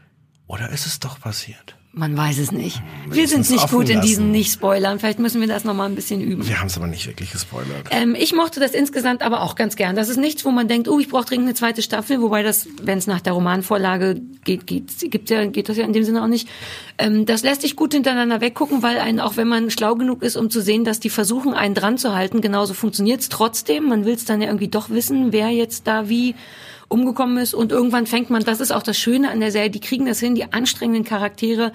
[0.46, 1.76] Oder ist es doch passiert?
[1.92, 2.80] Man weiß es nicht.
[3.08, 5.00] Wir sind es nicht gut in diesen Nicht-Spoilern.
[5.00, 6.46] Vielleicht müssen wir das nochmal ein bisschen üben.
[6.46, 7.88] Wir haben es aber nicht wirklich gespoilert.
[7.90, 9.96] Ähm, ich mochte das insgesamt aber auch ganz gern.
[9.96, 12.68] Das ist nichts, wo man denkt, oh, ich brauche dringend eine zweite Staffel, wobei das,
[12.80, 16.22] wenn es nach der Romanvorlage geht, geht, gibt ja, geht das ja in dem Sinne
[16.22, 16.48] auch nicht.
[16.98, 20.36] Ähm, das lässt sich gut hintereinander weggucken, weil einen, auch wenn man schlau genug ist,
[20.36, 23.88] um zu sehen, dass die versuchen, einen dran zu halten, genauso funktioniert's trotzdem.
[23.88, 26.36] Man will es dann ja irgendwie doch wissen, wer jetzt da wie
[26.90, 29.80] umgekommen ist und irgendwann fängt man, das ist auch das Schöne an der Serie, die
[29.80, 31.72] kriegen das hin, die anstrengenden Charaktere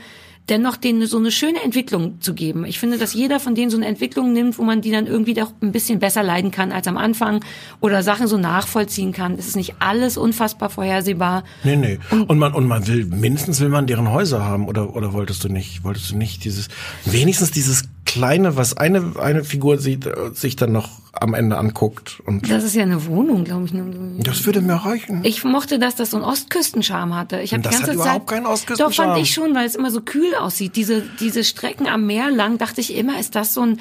[0.50, 2.66] dennoch denen so eine schöne Entwicklung zu geben.
[2.66, 5.34] Ich finde, dass jeder von denen so eine Entwicklung nimmt, wo man die dann irgendwie
[5.34, 7.44] doch ein bisschen besser leiden kann als am Anfang
[7.82, 9.34] oder Sachen so nachvollziehen kann.
[9.34, 11.44] Es ist nicht alles unfassbar vorhersehbar.
[11.64, 12.00] Nee, nee.
[12.28, 15.50] Und man, und man will, mindestens will man deren Häuser haben, oder, oder wolltest du
[15.50, 15.84] nicht?
[15.84, 16.68] Wolltest du nicht dieses,
[17.06, 22.22] wenigstens dieses kleine, was eine, eine Figur sieht, äh, sich dann noch am Ende anguckt
[22.26, 24.24] und Das ist ja eine Wohnung, glaube ich.
[24.24, 25.22] das würde mir reichen.
[25.24, 27.40] Ich mochte, dass das so einen Ostküstenscharme hatte.
[27.42, 29.14] Ich habe Das die ganze hat Zeit überhaupt keinen Doch Ostküstenscharme.
[29.14, 30.76] fand ich schon, weil es immer so kühl aussieht.
[30.76, 33.80] Diese diese Strecken am Meer lang dachte ich immer, ist das so ein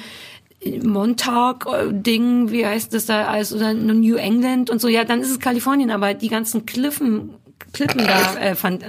[0.81, 4.87] Montauk-Ding, wie heißt das da, als oder New England und so.
[4.87, 7.31] Ja, dann ist es Kalifornien, aber die ganzen Klippen,
[7.73, 8.83] Klippen da äh, fand,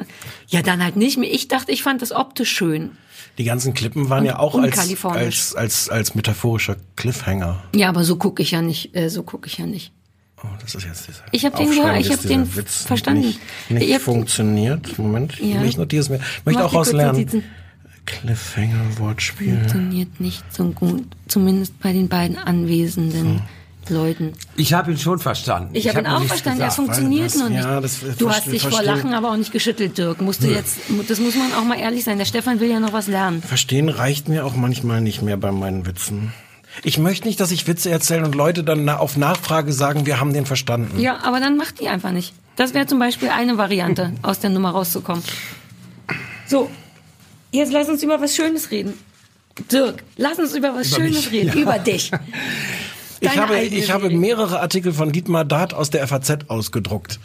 [0.48, 1.32] ja dann halt nicht mehr.
[1.32, 2.92] Ich dachte, ich fand das optisch schön.
[3.38, 7.62] Die ganzen Klippen waren Und ja auch als, als, als, als metaphorischer Cliffhanger.
[7.74, 9.92] Ja, aber so gucke ich ja nicht, äh, so gucke ich ja nicht.
[10.42, 13.22] Oh, das ist jetzt dieser Ich hab den gehört, ich dass hab den Witz verstanden.
[13.22, 14.98] Nicht, nicht Ich hab- funktioniert.
[14.98, 15.62] Moment, Ja.
[15.64, 16.16] ich notiere es mir.
[16.16, 17.16] Ich möchte Mach auch die kurz auslernen.
[17.20, 17.44] Notizen.
[18.04, 19.54] Cliffhanger, Wortspiel.
[19.58, 23.42] Funktioniert nicht so gut, zumindest bei den beiden anwesenden
[23.90, 24.32] Leuten.
[24.56, 25.70] Ich habe ihn schon verstanden.
[25.74, 26.76] Ich habe ihn hab nur auch verstanden, er gesagt.
[26.86, 27.64] funktioniert was- noch nicht.
[27.64, 28.82] ja, das- du hast dich vor.
[28.82, 30.20] Lachen aber auch nicht geschüttelt, Dirk.
[30.20, 30.76] Musst du jetzt,
[31.08, 32.18] das muss man auch mal ehrlich sein.
[32.18, 33.42] Der Stefan will ja noch was lernen.
[33.42, 36.32] Verstehen reicht mir auch manchmal nicht mehr bei meinen Witzen.
[36.82, 40.32] Ich möchte nicht, dass ich Witze erzähle und Leute dann auf Nachfrage sagen, wir haben
[40.34, 41.00] den verstanden.
[41.00, 42.34] Ja, aber dann macht die einfach nicht.
[42.56, 45.22] Das wäre zum Beispiel eine Variante, aus der Nummer rauszukommen.
[46.46, 46.70] So,
[47.50, 48.92] jetzt lass uns über was Schönes reden.
[49.72, 51.62] Dirk, lass uns über was Über Schönes mich, reden, ja.
[51.62, 52.10] über dich.
[53.20, 57.18] Ich habe, ich habe mehrere Artikel von Dietmar Dart aus der FAZ ausgedruckt.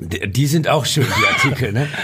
[0.00, 1.88] Die, sind auch schön, die Artikel, ne?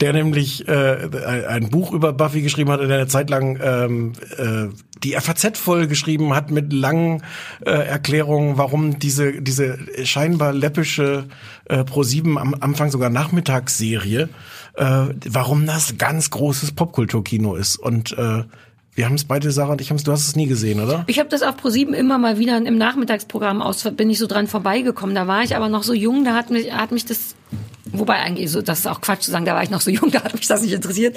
[0.00, 4.12] der nämlich äh, ein Buch über Buffy geschrieben hat und der eine Zeit lang ähm,
[4.36, 4.68] äh,
[5.02, 7.22] die FAZ voll geschrieben hat mit langen
[7.64, 11.24] äh, Erklärungen, warum diese diese scheinbar läppische
[11.64, 14.28] äh, Pro7 am Anfang sogar Nachmittagsserie,
[14.74, 18.44] äh, warum das ganz großes Popkulturkino ist und äh,
[18.96, 21.04] wir haben es beide, Sarah und ich haben es, du hast es nie gesehen, oder?
[21.06, 24.46] Ich habe das auf ProSieben immer mal wieder im Nachmittagsprogramm aus, bin ich so dran
[24.46, 25.14] vorbeigekommen.
[25.14, 27.34] Da war ich aber noch so jung, da hat mich, hat mich das,
[27.92, 30.10] wobei eigentlich so, das ist auch Quatsch zu sagen, da war ich noch so jung,
[30.10, 31.16] da hat mich das nicht interessiert.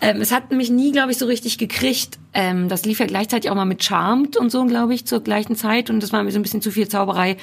[0.00, 2.18] Ähm, es hat mich nie, glaube ich, so richtig gekriegt.
[2.34, 5.56] Ähm, das lief ja gleichzeitig auch mal mit Charmed und so, glaube ich, zur gleichen
[5.56, 7.36] Zeit und das war mir so ein bisschen zu viel Zauberei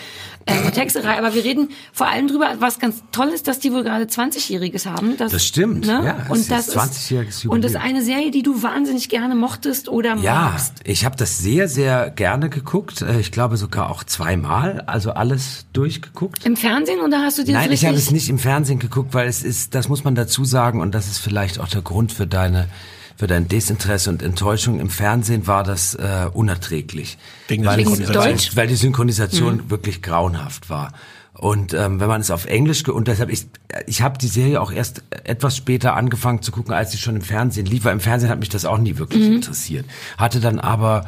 [0.45, 1.17] ähm, und Texterei.
[1.17, 4.85] Aber wir reden vor allem drüber, was ganz toll ist, dass die wohl gerade 20-Jähriges
[4.85, 5.17] haben.
[5.17, 8.29] Das, Das stimmt, ja, es und ist das 20-jähriges ist, und das ist eine Serie,
[8.29, 10.73] die du wahnsinnig gerne mochtest oder Ja, magst.
[10.83, 13.01] ich habe das sehr, sehr gerne geguckt.
[13.01, 16.45] Äh, Ich glaube sogar auch zweimal, also alles durchgeguckt.
[16.45, 18.09] Im Fernsehen oder hast du dir Nein, das ich habe richtig?
[18.09, 21.07] es nicht im Fernsehen geguckt, weil es ist, das muss man dazu sagen, und das
[21.07, 22.67] ist vielleicht auch der Grund für deine
[23.15, 24.79] für dein Desinteresse und Enttäuschung.
[24.79, 27.19] Im Fernsehen war das äh, unerträglich.
[27.47, 28.55] Wegen der weil, es- Synchronisation.
[28.57, 30.93] weil, die Synchronisation wirklich grauenhaft war.
[31.33, 33.45] Und ähm, wenn man es auf Englisch ge und deshalb ich
[33.85, 37.21] ich habe die Serie auch erst etwas später angefangen zu gucken, als sie schon im
[37.21, 37.85] Fernsehen lief.
[37.85, 39.85] Weil im Fernsehen hat mich das auch nie wirklich interessiert.
[40.17, 41.05] Hatte dann aber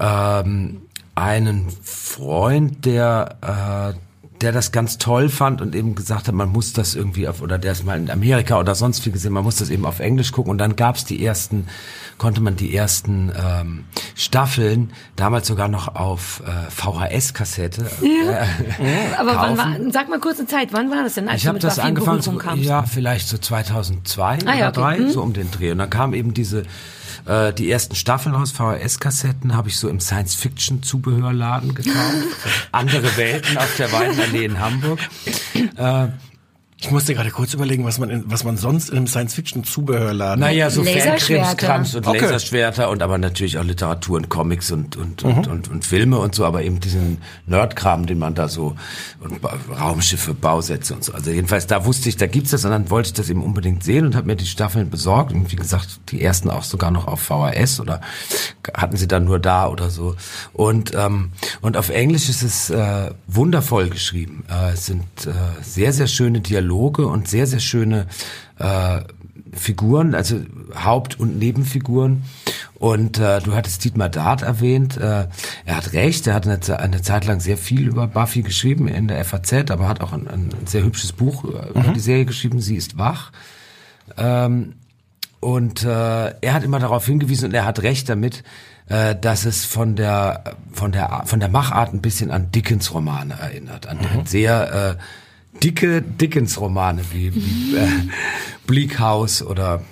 [0.00, 0.82] ähm,
[1.14, 3.98] einen Freund, der äh,
[4.40, 7.58] der das ganz toll fand und eben gesagt hat, man muss das irgendwie auf, oder
[7.58, 10.32] der ist mal in Amerika oder sonst viel gesehen, man muss das eben auf Englisch
[10.32, 11.66] gucken und dann gab's die ersten,
[12.18, 13.84] konnte man die ersten ähm,
[14.14, 17.86] Staffeln, damals sogar noch auf äh, VHS-Kassette.
[18.02, 19.84] Äh, Aber wann kaufen.
[19.84, 22.22] war, sag mal kurz eine Zeit, wann war das denn, als ich habe das angefangen,
[22.22, 24.80] so, ja, vielleicht so 2002 Ah, ja, oder okay.
[24.80, 25.10] drei, Mhm.
[25.10, 25.72] so um den Dreh.
[25.72, 26.64] Und dann kamen eben diese,
[27.26, 32.16] äh, die ersten Staffeln aus VHS-Kassetten, habe ich so im Science-Fiction-Zubehörladen gekauft.
[32.72, 35.00] Andere Welten auf der Weidenallee in Hamburg.
[35.76, 36.08] Äh,
[36.78, 40.68] Ich musste gerade kurz überlegen, was man in, was man sonst in einem Science-Fiction-Zubehörladen naja,
[40.68, 40.84] so.
[40.84, 42.20] Fankrimskrams und Okay.
[42.20, 46.34] Laserschwerter und aber natürlich auch Literatur und Comics und und, und, und und Filme und
[46.34, 47.16] so, aber eben diesen
[47.46, 48.76] Nerdkram, den man da so
[49.20, 51.14] und Ba- Raumschiffe, Bausätze und so.
[51.14, 53.82] Also jedenfalls da wusste ich, da gibt's das und dann wollte ich das eben unbedingt
[53.82, 57.06] sehen und habe mir die Staffeln besorgt und wie gesagt, die ersten auch sogar noch
[57.06, 58.02] auf VHS oder
[58.74, 60.14] hatten sie dann nur da oder so.
[60.52, 61.30] Und ähm,
[61.62, 64.44] und auf Englisch ist es äh, wundervoll geschrieben.
[64.50, 66.65] Äh, es sind äh, sehr sehr schöne Dialoge
[67.06, 68.06] und sehr sehr schöne
[68.58, 69.00] äh,
[69.52, 70.40] Figuren, also
[70.74, 72.24] Haupt- und Nebenfiguren.
[72.74, 74.96] Und äh, du hattest Dietmar Dart erwähnt.
[74.98, 75.28] Äh,
[75.64, 79.08] er hat recht, er hat eine, eine Zeit lang sehr viel über Buffy geschrieben in
[79.08, 82.60] der FAZ, aber hat auch ein, ein sehr hübsches Buch über über die Serie geschrieben,
[82.60, 83.32] Sie ist wach.
[84.18, 84.74] Ähm,
[85.40, 85.88] und äh,
[86.40, 88.42] er hat immer darauf hingewiesen und er hat recht damit,
[88.88, 93.34] äh, dass es von der von der von der Machart ein bisschen an Dickens Romane
[93.34, 95.02] erinnert, an sehr äh,
[95.62, 97.88] dicke Dickens Romane wie, wie äh,
[98.66, 99.82] Bleak House oder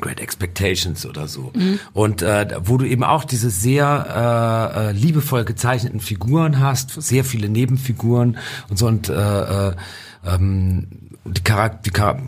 [0.00, 1.52] Great Expectations oder so.
[1.92, 7.24] Und äh, wo du eben auch diese sehr äh, äh, liebevoll gezeichneten Figuren hast, sehr
[7.24, 8.86] viele Nebenfiguren und so.
[8.86, 9.74] Und äh, äh,
[10.26, 10.86] ähm,
[11.24, 12.20] die, Charak die Char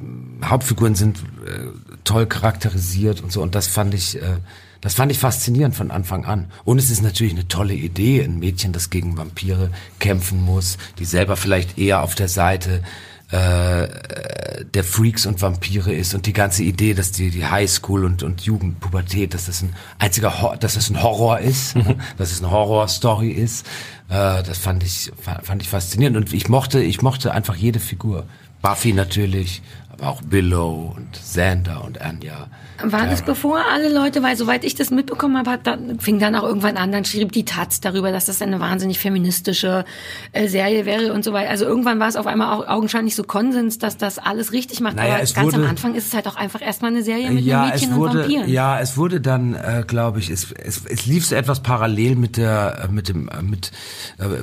[0.45, 1.67] Hauptfiguren sind äh,
[2.05, 3.43] toll charakterisiert und so.
[3.43, 4.39] Und das fand ich äh,
[4.81, 6.51] das fand ich faszinierend von Anfang an.
[6.64, 11.05] Und es ist natürlich eine tolle Idee, ein Mädchen, das gegen Vampire kämpfen muss, die
[11.05, 12.83] selber vielleicht eher auf der Seite
[13.31, 13.89] äh,
[14.74, 18.41] der Freaks und Vampire ist und die ganze Idee, dass die, die Highschool und, und
[18.43, 21.74] Jugendpubertät, dass das ein einziger, Hor dass das ein Horror ist,
[22.18, 23.66] dass es eine Horror-Story ist,
[24.09, 27.81] äh, das fand ich, fa- fand ich faszinierend und ich mochte, ich mochte einfach jede
[27.81, 28.26] Figur.
[28.62, 29.62] Buffy natürlich,
[30.01, 32.49] aber auch Willow und Xander und Anya.
[32.83, 36.35] War das bevor alle Leute, weil soweit ich das mitbekommen habe, hat dann, fing dann
[36.35, 39.85] auch irgendwann an, dann schrieb die Taz darüber, dass das eine wahnsinnig feministische
[40.33, 41.51] äh, Serie wäre und so weiter.
[41.51, 44.97] Also irgendwann war es auf einmal auch augenscheinlich so Konsens, dass das alles richtig macht.
[44.97, 47.45] Naja, Aber ganz am wurde- Anfang ist es halt auch einfach erstmal eine Serie mit
[47.45, 48.49] ja, einem Mädchen es wurde, und Vampiren.
[48.51, 52.39] ja, es wurde dann, äh, glaube ich, es, es, es lief so etwas parallel mit
[52.39, 53.73] der, äh, mit dem, äh, mit,
[54.19, 54.39] äh, äh,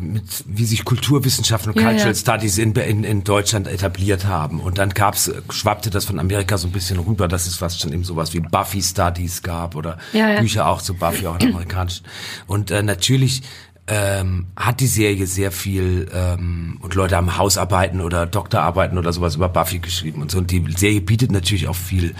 [0.00, 2.18] mit wie sich Kulturwissenschaften und Ja, Cultural ja.
[2.18, 4.61] Studies in, in, in Deutschland etabliert haben.
[4.62, 7.92] Und dann gab's, schwappte das von Amerika so ein bisschen rüber, dass es was schon
[7.92, 10.40] eben sowas wie Buffy Studies gab oder Ja, ja.
[10.40, 12.04] Bücher auch zu Buffy, auch in amerikanischen.
[12.46, 13.42] Und äh, natürlich
[13.88, 19.34] ähm, hat die Serie sehr viel ähm, und Leute haben Hausarbeiten oder Doktorarbeiten oder sowas
[19.34, 20.38] über Buffy geschrieben und so.
[20.38, 22.14] Und die Serie bietet natürlich auch viel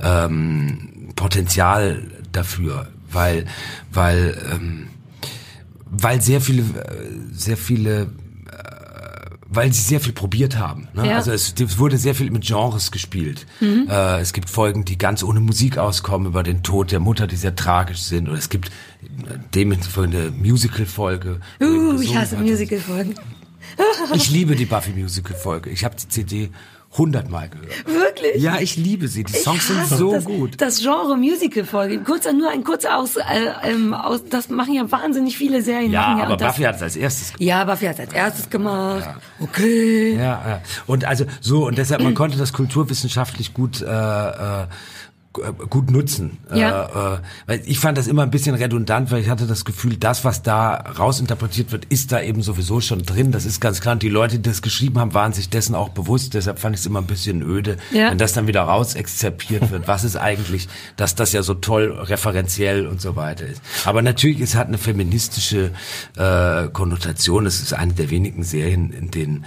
[0.00, 3.46] ähm, Potenzial dafür, weil
[3.92, 4.88] weil ähm,
[5.90, 8.10] weil sehr viele äh, sehr viele
[9.50, 10.88] weil sie sehr viel probiert haben.
[10.94, 11.08] Ne?
[11.08, 11.16] Ja.
[11.16, 13.46] Also es, es wurde sehr viel mit Genres gespielt.
[13.60, 17.36] Äh, es gibt Folgen, die ganz ohne Musik auskommen über den Tod der Mutter, die
[17.36, 18.28] sehr tragisch sind.
[18.28, 18.70] Oder es gibt
[19.54, 21.40] dementsprechend eine Musical-Folge.
[21.60, 22.36] Uh, ich hasse.
[22.36, 23.14] Musical-Folgen.
[24.14, 25.70] Ich liebe die Buffy Musical-Folge.
[25.70, 26.50] Ich habe die CD
[26.98, 27.86] hundertmal gehört.
[27.86, 28.42] Wirklich?
[28.42, 29.24] Ja, ich liebe sie.
[29.24, 30.60] Die Songs sind so das, gut.
[30.60, 32.00] Das Genre Musical-Folge.
[32.00, 33.22] Kurzer, nur ein kurzer aus, äh,
[33.64, 35.92] ähm, aus, das machen ja wahnsinnig viele Serien.
[35.92, 37.42] Ja, ja aber das, Buffy hat es als erstes gemacht.
[37.42, 39.08] Ja, Buffy hat als erstes gemacht.
[39.40, 40.16] Okay.
[40.16, 40.62] Ja, ja.
[40.86, 44.66] Und also so und deshalb man konnte das kulturwissenschaftlich gut äh, äh,
[45.70, 46.38] gut nutzen.
[46.54, 46.84] Ja.
[46.84, 49.96] Äh, äh, weil ich fand das immer ein bisschen redundant, weil ich hatte das Gefühl,
[49.96, 53.32] das, was da rausinterpretiert wird, ist da eben sowieso schon drin.
[53.32, 53.94] Das ist ganz klar.
[53.94, 56.34] Und die Leute, die das geschrieben haben, waren sich dessen auch bewusst.
[56.34, 58.10] Deshalb fand ich es immer ein bisschen öde, Ja.
[58.10, 59.88] wenn das dann wieder raus exzerpiert wird.
[59.88, 63.62] Was ist eigentlich, dass das ja so toll referenziell und so weiter ist.
[63.84, 65.70] Aber natürlich, es hat eine feministische
[66.16, 67.46] äh, Konnotation.
[67.46, 69.44] Es ist eine der wenigen Serien, in denen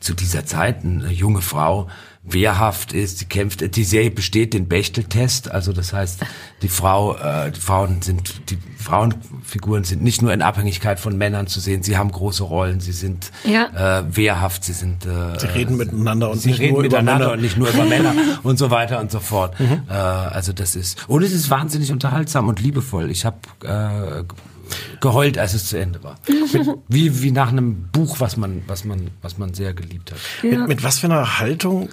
[0.00, 1.88] zu dieser Zeit eine junge Frau
[2.22, 3.74] wehrhaft ist, sie kämpft.
[3.76, 6.20] Die Serie besteht den Bechtel-Test, also das heißt,
[6.60, 11.46] die Frau, äh, die Frauen sind, die Frauenfiguren sind nicht nur in Abhängigkeit von Männern
[11.46, 14.00] zu sehen, sie haben große Rollen, sie sind Ja.
[14.00, 17.26] äh, wehrhaft, sie sind äh, Sie reden miteinander und sie nicht reden nur über miteinander
[17.26, 17.32] Männer.
[17.36, 19.54] und nicht nur über Männer und so weiter und so fort.
[19.58, 23.10] Äh, also das ist und es ist wahnsinnig unterhaltsam und liebevoll.
[23.10, 24.24] Ich habe äh,
[25.00, 26.16] geheult, als es zu Ende war.
[26.28, 30.18] Mit, wie wie nach einem Buch, was man was man was man sehr geliebt hat.
[30.42, 31.88] Mit, mit was für einer Haltung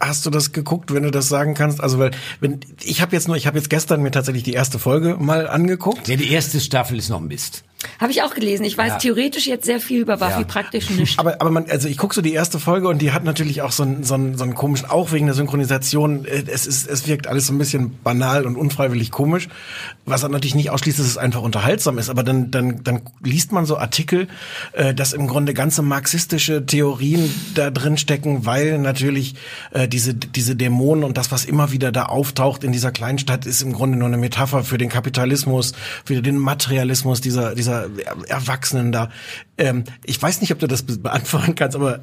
[0.00, 1.80] hast du das geguckt, wenn du das sagen kannst?
[1.80, 2.10] Also weil
[2.40, 5.48] wenn ich habe jetzt nur, ich habe jetzt gestern mir tatsächlich die erste Folge mal
[5.48, 6.08] angeguckt.
[6.08, 7.64] Ja, die erste Staffel ist noch Mist.
[8.00, 8.64] Habe ich auch gelesen.
[8.64, 8.98] Ich weiß Ja.
[8.98, 10.44] theoretisch jetzt sehr viel über Buffy, Ja.
[10.44, 11.18] praktisch nicht.
[11.20, 13.70] Aber, aber man, also ich guck so die erste Folge und die hat natürlich auch
[13.70, 17.06] so einen, so einen, so einen komischen, auch wegen der Synchronisation, äh, es ist, es
[17.06, 19.48] wirkt alles so ein bisschen banal und unfreiwillig komisch,
[20.06, 23.52] was dann natürlich nicht ausschließt, dass es einfach unterhaltsam ist, aber dann, dann, dann liest
[23.52, 24.26] man so Artikel,
[24.72, 29.36] äh, dass im Grunde ganze marxistische Theorien da drin stecken, weil natürlich
[29.70, 33.46] äh, diese, diese Dämonen und das, was immer wieder da auftaucht in dieser kleinen Stadt,
[33.46, 35.74] ist im Grunde nur eine Metapher für den Kapitalismus,
[36.04, 37.67] für den Materialismus dieser, dieser
[38.28, 39.10] Erwachsenen da.
[39.56, 42.00] Ähm, ich weiß nicht, ob du das be- beantworten kannst, aber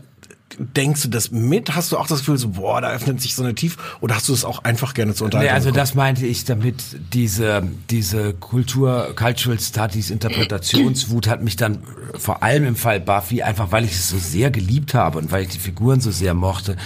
[0.58, 1.76] denkst du das mit?
[1.76, 3.78] Hast du auch das Gefühl, so, boah, da öffnet sich so eine Tief?
[4.00, 5.54] Oder hast du es auch einfach gerne zu Nee, unterhalten?
[5.54, 6.82] also das meinte ich damit,
[7.14, 11.80] diese, diese Kultur, Cultural Studies, Interpretationswut hat mich dann
[12.18, 15.44] vor allem im Fall Buffy, einfach weil ich es so sehr geliebt habe und weil
[15.44, 16.78] ich die Figuren so sehr mochte,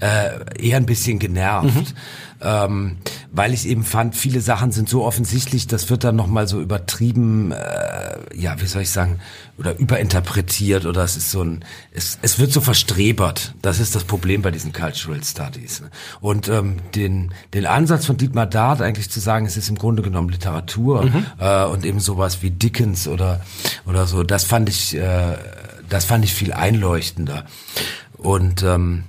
[0.00, 0.28] äh,
[0.62, 1.94] eher ein bisschen genervt.
[2.40, 2.98] Ähm,
[3.32, 7.52] weil ich eben fand, viele Sachen sind so offensichtlich, das wird dann nochmal so übertrieben,
[7.52, 9.20] äh, ja, wie soll ich sagen,
[9.58, 13.54] oder überinterpretiert oder es ist so ein, es, es wird so verstrebert.
[13.62, 15.80] Das ist das Problem bei diesen Cultural Studies.
[15.80, 15.90] ne?
[16.20, 20.02] Und ähm, den, den Ansatz von Dietmar Dart eigentlich zu sagen, es ist im Grunde
[20.02, 23.40] genommen Literatur äh, und eben sowas wie Dickens oder,
[23.86, 25.36] oder so, das fand ich, äh,
[25.88, 27.44] das fand ich viel einleuchtender.
[28.16, 29.04] Und ähm,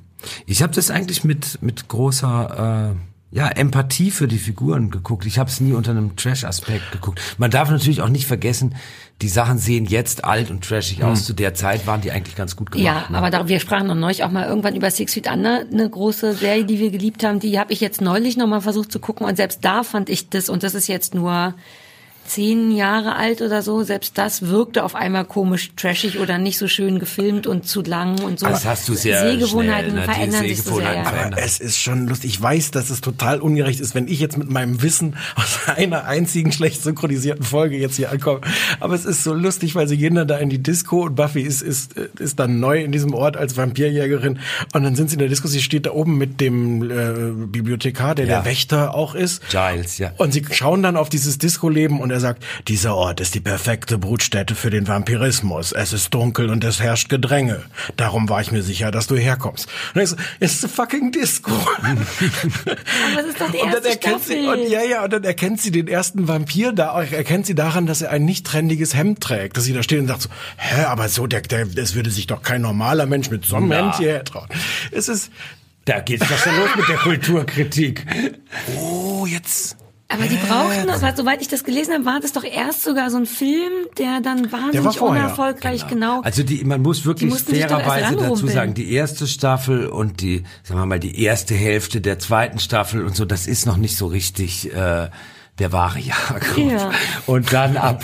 [0.46, 5.26] ich habe das eigentlich mit, mit großer äh, ja, Empathie für die Figuren geguckt.
[5.26, 7.20] Ich habe es nie unter einem Trash-Aspekt geguckt.
[7.38, 8.76] Man darf natürlich auch nicht vergessen,
[9.22, 11.26] die Sachen sehen jetzt alt und trashig aus.
[11.26, 12.86] Zu der Zeit waren die eigentlich ganz gut gemacht.
[12.86, 13.18] Ja, ne?
[13.18, 16.34] aber da, wir sprachen noch neulich auch mal irgendwann über Six Feet Under, eine große
[16.34, 17.40] Serie, die wir geliebt haben.
[17.40, 20.30] Die habe ich jetzt neulich noch mal versucht zu gucken und selbst da fand ich
[20.30, 21.54] das, und das ist jetzt nur
[22.28, 26.68] zehn Jahre alt oder so, selbst das wirkte auf einmal komisch trashig oder nicht so
[26.68, 28.46] schön gefilmt und zu lang und so.
[28.48, 30.14] Das hast du sehr Sehgewohnheiten schnell, ne?
[30.14, 30.88] Verändern sich so sehr.
[30.90, 31.38] Sehgewohnheiten Ja.
[31.38, 32.32] Aber es ist schon lustig.
[32.32, 36.06] Ich weiß, dass es total ungerecht ist, wenn ich jetzt mit meinem Wissen aus einer
[36.06, 38.42] einzigen schlecht synchronisierten Folge jetzt hier ankomme.
[38.80, 41.42] Aber es ist so lustig, weil sie gehen dann da in die Disco und Buffy
[41.42, 44.40] ist, ist, ist dann neu in diesem Ort als Vampirjägerin.
[44.74, 45.48] Und dann sind sie in der Disco.
[45.48, 48.36] Sie steht da oben mit dem äh, Bibliothekar, der Ja.
[48.42, 49.42] der Wächter auch ist.
[49.50, 50.12] Giles, ja.
[50.18, 53.98] Und sie schauen dann auf dieses Disco-Leben und er sagt, dieser Ort ist die perfekte
[53.98, 55.72] Brutstätte für den Vampirismus.
[55.72, 57.64] Es ist dunkel und es herrscht Gedränge.
[57.96, 59.68] Darum war ich mir sicher, dass du herkommst.
[59.94, 61.52] Und ich so, it's a fucking Disco.
[61.54, 61.96] Aber
[63.20, 64.64] es ist doch die und dann erste erkennt sie, Staffel.
[64.66, 68.02] und ja, ja, und dann erkennt sie den ersten Vampir da, erkennt sie daran, dass
[68.02, 69.58] er ein nicht trendiges Hemd trägt.
[69.58, 72.28] Dass sie da steht und sagt so, hä, aber so, der, der, das würde sich
[72.28, 73.78] doch kein normaler Mensch mit so einem Na.
[73.78, 74.48] Hemd hierher trauen.
[74.92, 75.32] Es ist,
[75.86, 78.06] Da geht's doch schon los mit der Kulturkritik.
[78.78, 79.78] oh, jetzt,
[80.10, 83.10] Aber die brauchten das, weil soweit ich das gelesen habe, war das doch erst sogar
[83.10, 86.22] so ein Film, der dann wahnsinnig vorher, unerfolgreich genau.
[86.22, 89.88] Also die, man muss wirklich mussten sich doch erst fairerweise dazu sagen, die erste Staffel
[89.88, 93.66] und die, sagen wir mal, die erste Hälfte der zweiten Staffel und so, das ist
[93.66, 95.10] noch nicht so richtig, äh,
[95.60, 96.58] der wahre Jakob.
[96.58, 96.92] Ja.
[97.28, 98.04] Und dann ab,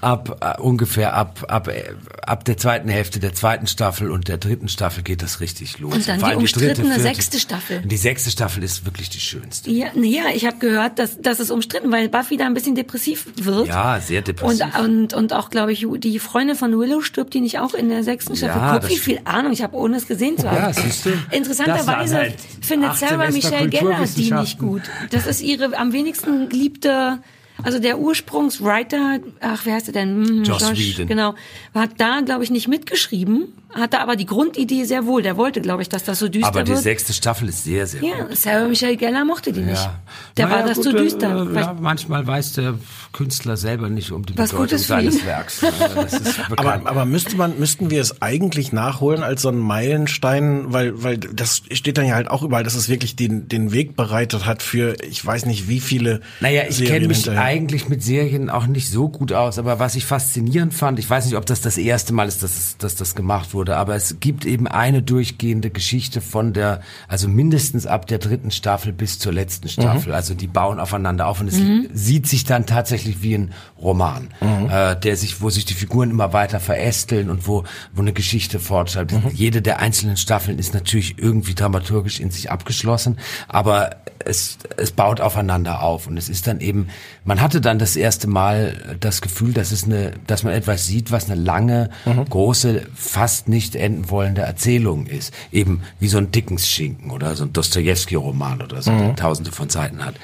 [0.00, 1.82] ab äh, ungefähr ab, ab, äh,
[2.26, 5.94] ab der zweiten Hälfte der zweiten Staffel und der dritten Staffel geht das richtig los.
[5.94, 7.80] Und dann Vor die dritte, umstrittene vierte- sechste Staffel.
[7.82, 9.70] Und die sechste Staffel ist wirklich die schönste.
[9.70, 13.26] Ja, ja, ich habe gehört, dass das ist umstritten, weil Buffy da ein bisschen depressiv
[13.36, 13.68] wird.
[13.68, 14.66] Ja, sehr depressiv.
[14.78, 17.88] Und, und, und auch, glaube ich, die Freundin von Willow stirbt die nicht auch in
[17.88, 18.60] der sechsten Staffel.
[18.60, 20.56] Ja, Guck, wie viel Ahnung ich habe, ohne es gesehen zu haben.
[20.58, 21.10] Ja, siehst du?
[21.30, 24.82] Interessanterweise halt findet Sarah Michelle Gellar die nicht gut.
[25.10, 27.18] Das ist ihre am wenigsten geliebte, 这
[27.62, 30.26] also der Ursprungswriter, ach, wer heißt er denn?
[30.26, 31.06] Hm, Joss Whedon.
[31.06, 31.34] Genau.
[31.74, 35.22] Hat da, glaube ich, nicht mitgeschrieben, hatte aber die Grundidee sehr wohl.
[35.22, 36.82] Der wollte, glaube ich, dass das so düster Aber die wird.
[36.82, 38.10] sechste Staffel ist sehr, sehr gut.
[38.10, 39.82] Ja, Sarah Michelle Gellar mochte die nicht.
[39.82, 40.00] Ja.
[40.36, 41.50] Der Naja, war das gut, zu äh, düster.
[41.50, 42.74] Äh, ja, manchmal weiß der
[43.12, 45.24] Künstler selber nicht um die Was Bedeutung seines.
[45.24, 45.60] Werks.
[45.94, 50.72] Das ist Aber, aber müsste man, müssten wir es eigentlich nachholen als so ein Meilenstein,
[50.72, 53.96] weil, weil das steht dann ja halt auch überall, dass es wirklich den, den Weg
[53.96, 56.20] bereitet hat für, ich weiß nicht wie viele.
[56.40, 57.40] Naja, ich Serien kenne mich hinterher.
[57.52, 61.26] Eigentlich mit Serien auch nicht so gut aus, aber was ich faszinierend fand, ich weiß
[61.26, 64.46] nicht, ob das das erste Mal ist, dass, dass das gemacht wurde, aber es gibt
[64.46, 69.68] eben eine durchgehende Geschichte von der, also mindestens ab der dritten Staffel bis zur letzten
[69.68, 70.14] Staffel.
[70.14, 71.60] Also die bauen aufeinander auf und es
[71.92, 76.32] sieht sich dann tatsächlich wie ein Roman, äh, der sich, wo sich die Figuren immer
[76.32, 79.12] weiter verästeln und wo, wo eine Geschichte fortschreibt.
[79.32, 85.20] Jede der einzelnen Staffeln ist natürlich irgendwie dramaturgisch in sich abgeschlossen, aber es, es baut
[85.20, 86.88] aufeinander auf und es ist dann eben,
[87.24, 91.10] man hatte dann das erste Mal das Gefühl, dass es eine, dass man etwas sieht,
[91.10, 91.90] was eine lange,
[92.30, 95.32] große, fast nicht enden wollende Erzählung ist.
[95.52, 100.04] Eben wie so ein Dickens-Schinken oder so ein Dostoevsky-Roman oder so, der tausende von Seiten
[100.04, 100.14] hat.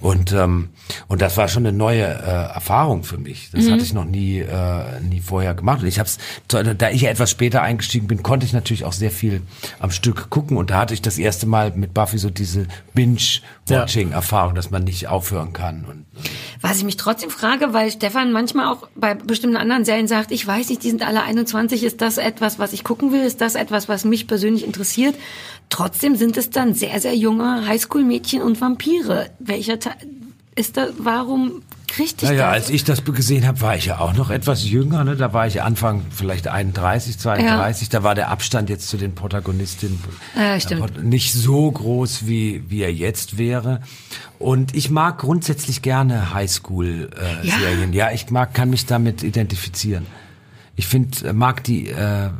[0.00, 0.68] Und, ähm,
[1.08, 3.50] und das war schon eine neue äh, Erfahrung für mich.
[3.52, 5.82] Das hatte ich noch nie, äh, nie vorher gemacht.
[5.82, 8.92] Und ich habe es, da ich ja etwas später eingestiegen bin, konnte ich natürlich auch
[8.92, 9.42] sehr viel
[9.80, 10.56] am Stück gucken.
[10.56, 15.08] Und da hatte ich das erste Mal mit Buffy so diese Binge-Watching-Erfahrung, dass man nicht
[15.08, 15.84] aufhören kann.
[15.84, 16.06] Und,
[16.60, 20.46] Was ich mich trotzdem frage, weil Stefan manchmal auch bei bestimmten anderen Serien sagt, ich
[20.46, 23.56] weiß nicht, die sind alle 21, ist das etwas, was ich gucken will, ist das
[23.56, 25.16] etwas, was mich persönlich interessiert?
[25.70, 29.30] Trotzdem sind es dann sehr, sehr junge Highschool-Mädchen und Vampire.
[29.38, 29.96] Welcher Teil
[30.54, 32.54] ist da, warum kriegt ich naja, das?
[32.54, 35.04] als ich das gesehen habe, war ich ja auch noch etwas jünger.
[35.04, 35.16] Ne?
[35.16, 37.88] Da war ich Anfang vielleicht 31, 32.
[37.88, 39.98] Da war der Abstand jetzt zu den Protagonistinnen
[40.36, 43.80] Ja, äh, nicht so groß, wie, wie er jetzt wäre.
[44.38, 47.92] Und ich mag grundsätzlich gerne Highschool-Serien.
[47.92, 50.06] ja, ich mag, kann mich damit identifizieren.
[50.78, 52.30] Ich finde, mag die, äh,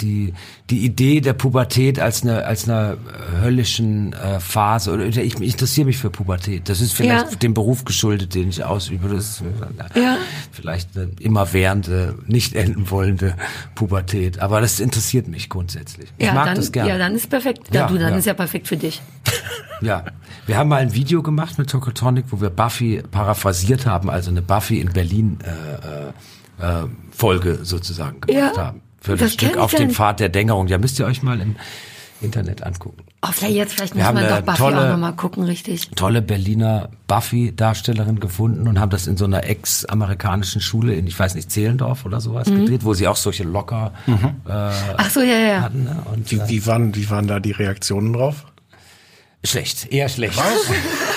[0.00, 0.34] die,
[0.68, 2.96] die Idee der Pubertät als eine, als einer
[3.40, 6.68] höllischen äh, Phase, oder ich, ich interessiere mich für Pubertät.
[6.68, 7.36] Das ist vielleicht Ja.
[7.36, 9.08] dem Beruf geschuldet, den ich ausübe.
[9.08, 9.42] Das ist
[9.94, 10.16] äh, Ja.
[10.50, 13.36] vielleicht eine immerwährende, nicht enden wollende
[13.76, 14.40] Pubertät.
[14.40, 16.12] Aber das interessiert mich grundsätzlich.
[16.18, 16.90] Ich mag dann, das gerne.
[16.90, 17.68] Ja, dann ist perfekt.
[17.72, 18.18] Ja, Ja, du, dann ja.
[18.18, 19.00] ist ja perfekt für dich.
[19.80, 20.04] Ja,
[20.46, 24.40] wir haben mal ein Video gemacht mit Tokotronic, wo wir Buffy paraphrasiert haben, also eine
[24.40, 26.12] Buffy in Berlin äh,
[26.60, 28.80] äh, Folge sozusagen gemacht Ja, haben.
[29.00, 29.90] Für das, Stück auf dem.
[29.90, 30.66] Pfad der Dämmerung.
[30.68, 31.56] Ja, müsst ihr euch mal im
[32.22, 33.02] Internet angucken.
[33.22, 35.90] Oh, vielleicht jetzt, vielleicht Wir muss man doch Buffy tolle- auch nochmal gucken, richtig.
[35.94, 41.34] Tolle Berliner Buffy-Darstellerin gefunden und haben das in so einer ex-amerikanischen Schule in, ich weiß
[41.34, 42.60] nicht, Zehlendorf oder sowas Mhm.
[42.60, 44.12] gedreht, wo sie auch solche locker äh,
[44.46, 45.60] Ach so, ja, ja.
[45.62, 45.84] hatten.
[45.84, 46.02] Ne?
[46.14, 48.44] Und, Wie, äh, wie, waren, wie waren da die Reaktionen drauf?
[49.46, 50.38] schlecht, eher schlecht.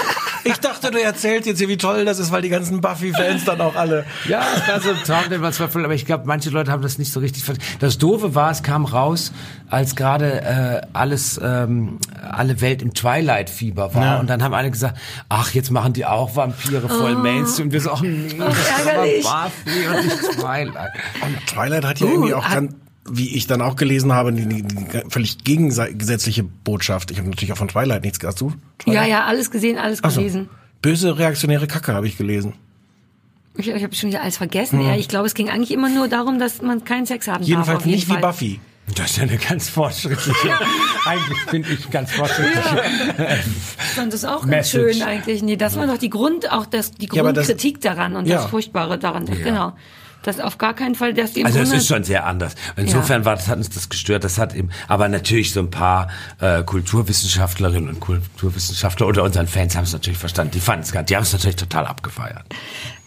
[0.48, 3.62] Ich dachte, du erzählst jetzt hier, wie toll das ist, weil die ganzen Buffy-Fans dann
[3.62, 4.06] auch alle.
[4.28, 6.82] Ja, es war so ein Traum, den man voll, aber ich glaube, manche Leute haben
[6.82, 7.78] das nicht so richtig verstanden.
[7.80, 9.32] Das Doofe war, es kam raus,
[9.70, 14.04] als gerade äh, alles, ähm, alle Welt im Twilight-Fieber war.
[14.04, 14.20] Ja.
[14.20, 14.98] Und dann haben alle gesagt,
[15.30, 17.68] ach, jetzt machen die auch Vampire voll Mainstream.
[17.68, 19.26] Und wir so, ach nee, das ist aber ärgerlich.
[19.26, 20.94] Buffy und nicht Twilight.
[21.22, 22.74] Und Twilight hat ja irgendwie auch ganz,
[23.10, 27.12] wie ich dann auch gelesen habe, die, die, die völlig gegensätzliche Botschaft.
[27.12, 28.54] Ich habe natürlich auch von Twilight nichts du?
[28.86, 30.20] Ja, ja, alles gesehen, alles Ach so.
[30.20, 30.50] gelesen.
[30.82, 32.54] Böse reaktionäre Kacke habe ich gelesen.
[33.56, 34.80] Ich, ich habe schon wieder alles vergessen.
[34.82, 37.48] Ja, ich glaube, es ging eigentlich immer nur darum, dass man keinen Sex haben darf.
[37.48, 38.18] Jedenfalls auf jeden nicht wie.
[38.22, 38.60] Buffy.
[38.96, 40.50] Das ist ja eine ganz fortschrittliche,
[41.06, 42.82] eigentlich finde ich ganz fortschrittliche.
[43.80, 44.94] Ich fand das auch ganz Message.
[45.00, 45.44] schön eigentlich.
[45.44, 48.38] Nee, das war doch die Grund, auch das, die Ja, Grundkritik daran und Ja.
[48.38, 49.26] das Furchtbare daran.
[49.26, 49.74] Genau.
[50.28, 52.54] Das auf gar keinen Fall, dass die Also es ist schon sehr anders.
[52.76, 54.26] Insofern war das, hat uns das gestört.
[54.26, 56.10] Das hat eben, aber natürlich so ein paar
[56.42, 60.52] äh, Kulturwissenschaftlerinnen und Kulturwissenschaftler unter unseren Fans haben es natürlich verstanden.
[60.52, 62.44] Die fanden es gar, die haben es natürlich total abgefeiert.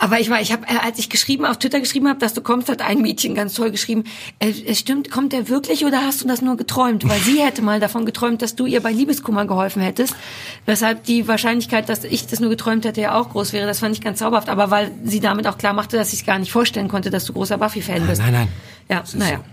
[0.03, 2.41] Aber ich war, ich habe, äh, als ich geschrieben auf Twitter geschrieben habe, dass du
[2.41, 4.05] kommst, hat ein Mädchen ganz toll geschrieben.
[4.39, 7.07] Äh, es stimmt, kommt der wirklich oder hast du das nur geträumt?
[7.07, 10.17] Weil sie hätte mal davon geträumt, dass du ihr bei Liebeskummer geholfen hättest.
[10.65, 13.67] Weshalb die Wahrscheinlichkeit, dass ich das nur geträumt hätte, ja auch groß wäre.
[13.67, 14.49] Das fand ich ganz zauberhaft.
[14.49, 17.27] Aber weil sie damit auch klar machte, dass ich es gar nicht vorstellen konnte, dass
[17.27, 18.23] du großer Buffy-Fan bist.
[18.23, 18.49] Nein, nein.
[18.89, 19.45] Ja, naja.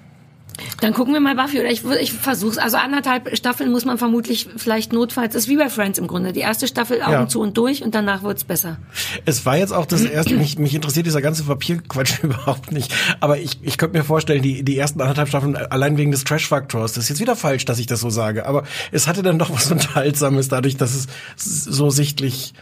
[0.82, 2.58] Dann gucken wir mal Buffy oder ich, ich versuch's.
[2.58, 5.36] Also anderthalb Staffeln muss man vermutlich vielleicht notfalls.
[5.36, 6.34] ist wie bei Friends im Grunde.
[6.34, 7.28] Die erste Staffel Augen Ja.
[7.28, 8.78] zu und durch und danach wird's besser.
[9.26, 12.94] Es war jetzt auch das erste, mich, mich interessiert dieser ganze Papierquatsch überhaupt nicht.
[13.20, 16.94] Aber ich, ich könnte mir vorstellen, die, die ersten anderthalb Staffeln allein wegen des Trash-Faktors,
[16.94, 19.52] das ist jetzt wieder falsch, dass ich das so sage, aber es hatte dann doch
[19.52, 22.54] was Unterhaltsames dadurch, dass es so sichtlich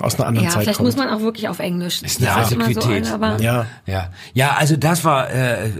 [0.00, 0.88] aus einer anderen Ja, Zeit vielleicht kommt.
[0.88, 2.02] muss man auch wirklich auf Englisch.
[2.02, 3.06] Ist eine Antiquität.
[3.06, 3.44] eine, aber ne?
[3.44, 3.66] Ja.
[3.86, 4.54] ja, ja.
[4.56, 5.70] Also das war, äh,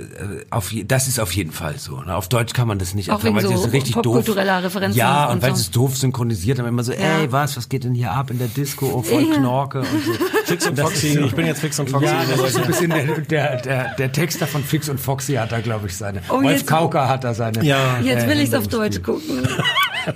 [0.50, 2.00] auf, das ist auf jeden Fall so.
[2.00, 2.14] Ne?
[2.14, 4.24] Auf Deutsch kann man das nicht Auch ertragen, wegen weil so das ist richtig doof.
[4.28, 5.56] Referenzen Ja, und, und weil so.
[5.56, 7.18] sie es doof synchronisiert haben, immer so, Ja.
[7.18, 8.86] ey, was, was geht denn hier ab in der Disco?
[8.86, 10.12] Oh, voll Knorke und so.
[10.44, 12.06] Fix und Foxy, ich bin jetzt Fix und Foxy.
[12.06, 15.34] Ja, das ist so ein bisschen der, der, der, der Texter von Fix und Foxy
[15.34, 16.22] hat da, glaube ich, seine.
[16.28, 17.64] Oh, Wolf Kauker hat da seine.
[17.64, 17.98] Ja.
[18.00, 19.46] jetzt will äh, ich's auf Deutsch gucken.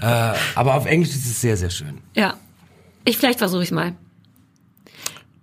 [0.01, 1.99] Äh, aber auf Englisch ist es sehr, sehr schön.
[2.15, 2.35] Ja.
[3.05, 3.93] Ich vielleicht versuche ich mal.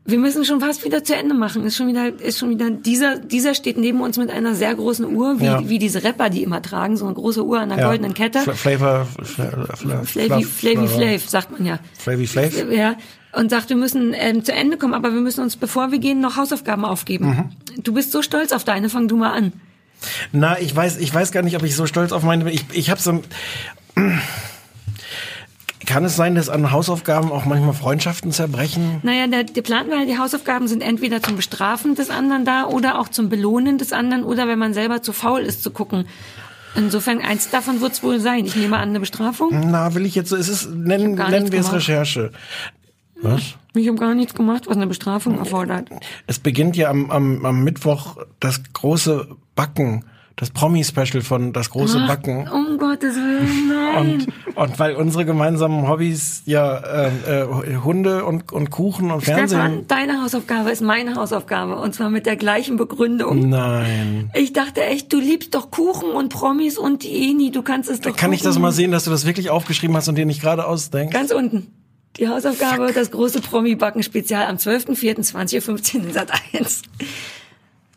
[0.03, 1.63] Wir müssen schon fast wieder zu Ende machen.
[1.63, 5.05] Ist schon wieder, ist schon wieder, dieser, dieser steht neben uns mit einer sehr großen
[5.15, 5.69] Uhr, wie, Ja.
[5.69, 7.87] wie diese Rapper, die immer tragen, so eine große Uhr an einer Ja.
[7.87, 8.39] goldenen Kette.
[8.39, 11.79] Fla- Flavor, Fla- Fla- Flavy, Flavy Flav, sagt man ja.
[11.99, 12.51] Flavy Flav?
[12.71, 12.95] Ja.
[13.33, 16.19] Und sagt, wir müssen ähm, zu Ende kommen, aber wir müssen uns, bevor wir gehen,
[16.19, 17.51] noch Hausaufgaben aufgeben.
[17.75, 17.83] Mhm.
[17.83, 19.53] Du bist so stolz auf deine, fang du mal an.
[20.31, 22.53] Na, ich weiß, ich weiß gar nicht, ob ich so stolz auf meine bin.
[22.53, 23.21] Ich, ich habe so.
[25.91, 29.01] Kann es sein, dass an Hausaufgaben auch manchmal Freundschaften zerbrechen?
[29.03, 32.97] Naja, der, der Plan war, die Hausaufgaben sind entweder zum Bestrafen des anderen da oder
[32.97, 36.05] auch zum Belohnen des anderen oder wenn man selber zu faul ist zu gucken.
[36.75, 38.45] Insofern, eins davon wird es wohl sein.
[38.45, 39.69] Ich nehme an, eine Bestrafung.
[39.69, 41.73] Na, will ich jetzt so, es ist, nennen, nennen wir es.
[41.73, 42.31] Recherche.
[43.21, 43.41] Was?
[43.73, 45.89] Ich habe gar nichts gemacht, was eine Bestrafung erfordert.
[46.25, 50.05] Es beginnt ja am, am, am Mittwoch das große Backen,
[50.35, 52.47] das Promi-Special von das große Backen.
[52.47, 54.27] Um Gottes Willen, nein.
[54.55, 59.59] Und, und weil unsere gemeinsamen Hobbys ja äh, äh, Hunde und, und Kuchen und Fernsehen.
[59.59, 63.49] Stefan, deine Hausaufgabe ist meine Hausaufgabe und zwar mit der gleichen Begründung.
[63.49, 64.31] Nein.
[64.33, 68.01] Ich dachte echt, du liebst doch Kuchen und Promis und die Eni, du kannst es
[68.01, 68.61] doch Kann ich das gucken.
[68.63, 71.13] mal sehen, dass du das wirklich aufgeschrieben hast und dir nicht gerade ausdenkst?
[71.13, 71.67] Ganz unten.
[72.17, 76.81] Die Hausaufgabe, das große Promi-Backen-Spezial am 12.04.2015 in Sat 1.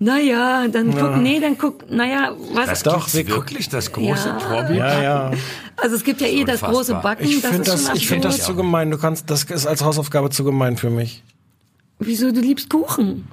[0.04, 2.82] Naja, dann guck, nee, dann guck, naja, was?
[2.82, 4.34] Doch, Gibt's wir- wirklich das große Ja.
[4.34, 4.76] Promi?
[4.76, 5.30] Ja, ja.
[5.78, 6.70] Also es gibt ja eh das Unfassbar.
[6.72, 8.90] große Backen, Ich das finde ist das, schon ich finde das zu gemein.
[8.90, 11.22] Du kannst, das ist als Hausaufgabe zu gemein für mich.
[12.00, 13.26] Wieso, du liebst Kuchen?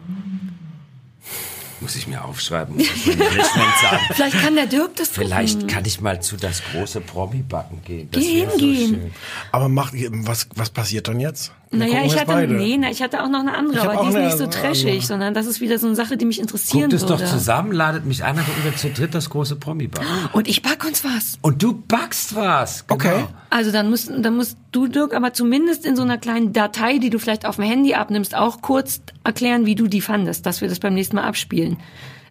[1.81, 2.77] Muss ich mir aufschreiben.
[2.77, 3.47] Muss ich Management
[3.81, 3.99] sagen.
[4.13, 5.67] Vielleicht kann der Dirk das Vielleicht gucken.
[5.75, 8.07] kann ich mal zu das große Promi-Backen gehen.
[8.11, 8.89] Das Geh wäre so hingehen.
[9.01, 9.11] schön.
[9.51, 11.51] Aber mach, was, was passiert dann jetzt?
[11.73, 12.53] Naja, ich hatte, beide.
[12.53, 14.61] nee, na, ich hatte auch noch eine andere, aber die ist eine nicht so andere.
[14.61, 17.23] trashig, sondern das ist wieder so eine Sache, die mich interessieren Guckt es würde.
[17.23, 20.05] doch zusammen, ladet mich ein, dann gucken wir zu dritt das große Promi-Backen.
[20.33, 21.37] Und ich back uns was.
[21.41, 22.85] Und du backst was.
[22.87, 22.95] Genau.
[22.95, 23.23] Okay.
[23.49, 27.09] Also dann musst, dann musst du, Dirk, aber zumindest in so einer kleinen Datei, die
[27.09, 30.67] du vielleicht auf dem Handy abnimmst, auch kurz erklären, wie du die fandest, dass wir
[30.67, 31.77] das beim nächsten Mal abspielen.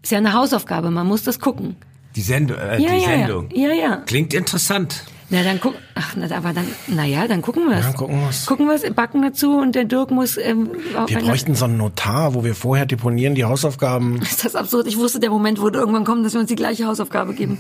[0.03, 1.77] Ist ja eine Hausaufgabe, man muss das gucken.
[2.15, 3.49] Die, Sendung, äh, Ja, die ja, Sendung.
[3.55, 3.97] ja, ja, ja.
[4.05, 5.03] Klingt interessant.
[5.33, 7.87] Na, dann guck, ach, na, aber dann, naja, dann gucken wir es.
[7.87, 8.47] Ja, gucken wir's.
[8.47, 10.71] Gucken wir backen dazu und der Dirk muss, ähm,
[11.07, 14.21] Wir bräuchten so einen Notar, wo wir vorher deponieren die Hausaufgaben.
[14.23, 14.89] Ist das absurd?
[14.89, 17.59] Ich wusste, der Moment würde irgendwann kommen, dass wir uns die gleiche Hausaufgabe geben.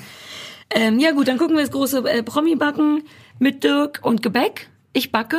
[0.71, 3.03] Ähm, ja gut, dann gucken wir das große äh, Promi-Backen
[3.39, 4.69] mit Dirk und Gebäck.
[4.93, 5.39] Ich backe.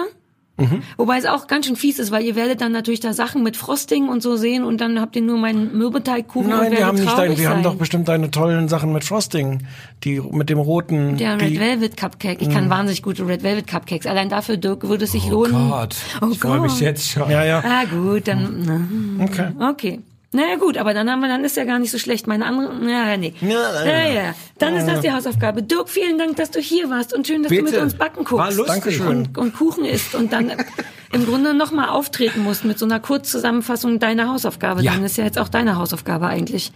[0.58, 0.84] Mhm.
[0.98, 3.58] Wobei es auch ganz schön fies ist, weil ihr werdet dann natürlich da Sachen mit
[3.58, 6.98] Frosting und so sehen und dann habt ihr nur meinen Mürbeteigkuchen und Nein, wir haben
[7.00, 9.66] nicht dein, wir haben doch bestimmt deine tollen Sachen mit Frosting.
[10.04, 11.18] Die mit dem roten.
[11.18, 12.42] Der die, Red Velvet Cupcake.
[12.42, 14.06] Ich kann wahnsinnig gute Red Velvet Cupcakes.
[14.06, 15.70] Allein dafür, Dirk, würde es sich Oh lohnen.
[15.70, 15.96] Gott.
[16.22, 16.82] Oh ich freue mich Gott.
[16.82, 17.30] jetzt schon.
[17.32, 17.64] Ja, ja.
[17.66, 19.48] Ah, gut, dann, na, Okay.
[19.60, 20.00] okay.
[20.34, 22.26] Naja, gut, aber dann haben wir, dann ist ja gar nicht so schlecht.
[22.26, 23.34] Meine andere, naja, nee.
[23.42, 24.36] Ja, Ja, ja.
[24.58, 25.62] Dann ist das die Hausaufgabe.
[25.62, 27.72] Dirk, vielen Dank, dass du hier warst und schön, dass du Bitte.
[27.72, 28.38] mit uns backen guckst.
[28.38, 29.02] War lustig.
[29.02, 30.54] Und, und Kuchen isst und dann
[31.12, 34.82] im Grunde nochmal auftreten musst mit so einer Kurzzusammenfassung deiner Hausaufgabe.
[34.82, 34.94] Ja.
[34.94, 36.72] Dann ist ja jetzt auch deine Hausaufgabe eigentlich.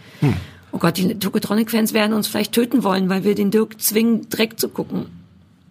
[0.72, 4.60] Oh Gott, die Tokotronic-Fans werden uns vielleicht töten wollen, weil wir den Dirk zwingen, Dreck
[4.60, 5.06] zu gucken.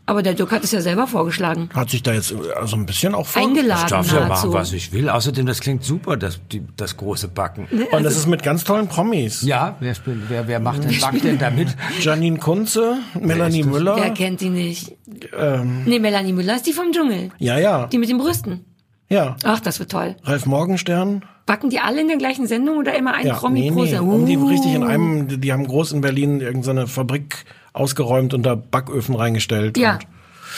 [0.07, 1.69] Aber der Dirk hat es ja selber vorgeschlagen.
[1.73, 2.35] Hat sich da jetzt äh,
[2.65, 3.41] so ein bisschen auch vor.
[3.41, 5.09] Ich Eingeladen darf ja machen, was ich will.
[5.09, 7.67] Außerdem, das klingt super, das, die, das große Backen.
[7.91, 9.41] Und das ist mit ganz tollen Promis.
[9.41, 11.69] Ja, wer, spielt, wer, wer macht denn, backt denn damit?
[12.01, 13.71] Janine Kunze, Melanie das?
[13.71, 13.95] Müller.
[13.95, 14.91] Wer kennt die nicht?
[15.35, 17.31] Ähm, Nee, Melanie Müller ist die vom Dschungel.
[17.39, 17.87] ja, ja.
[17.87, 18.63] Die mit den Brüsten.
[19.09, 19.35] Ja.
[19.43, 20.15] Ach, das wird toll.
[20.23, 21.23] Ralf Morgenstern.
[21.47, 23.89] Backen die alle in der gleichen Sendung oder immer ein Ja, Promi nee, pro nee.
[23.91, 24.09] Sendung?
[24.21, 24.47] Um die Uh.
[24.47, 27.45] richtig in einem, die- die haben groß in Berlin irgendeine Fabrik
[27.75, 29.77] ausgeräumt und da Backöfen reingestellt.
[29.77, 29.93] Ja.
[29.95, 30.05] Und,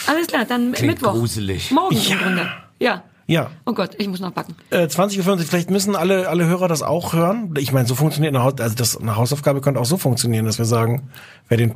[0.06, 1.12] Alles klar, dann Klingt Mittwoch.
[1.12, 1.70] gruselig.
[1.70, 2.12] Morgen Ja.
[2.12, 2.46] im Grunde.
[2.78, 3.02] Ja.
[3.26, 3.50] ja.
[3.66, 4.54] Oh Gott, ich muss noch backen.
[4.70, 7.54] Äh, 20.50 Uhr, vielleicht müssen alle, alle Hörer das auch hören.
[7.58, 10.58] Ich meine, so funktioniert eine, Haus also das, eine Hausaufgabe könnte auch so funktionieren, dass
[10.58, 11.10] wir sagen,
[11.48, 11.74] wer den,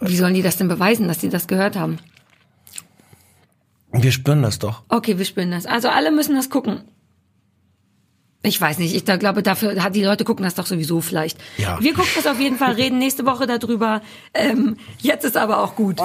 [0.00, 1.98] Wie sollen die das denn beweisen, dass die das gehört haben?
[3.92, 4.82] wir spüren das doch.
[4.88, 5.66] Okay, wir spielen das.
[5.66, 6.82] Also alle müssen das gucken.
[8.44, 11.38] Ich weiß nicht, ich da glaube, dafür hat die Leute gucken das doch sowieso vielleicht.
[11.56, 11.78] Ja.
[11.80, 14.02] Wir gucken das auf jeden Fall, reden nächste Woche darüber.
[14.34, 15.98] Ähm, jetzt ist aber auch gut.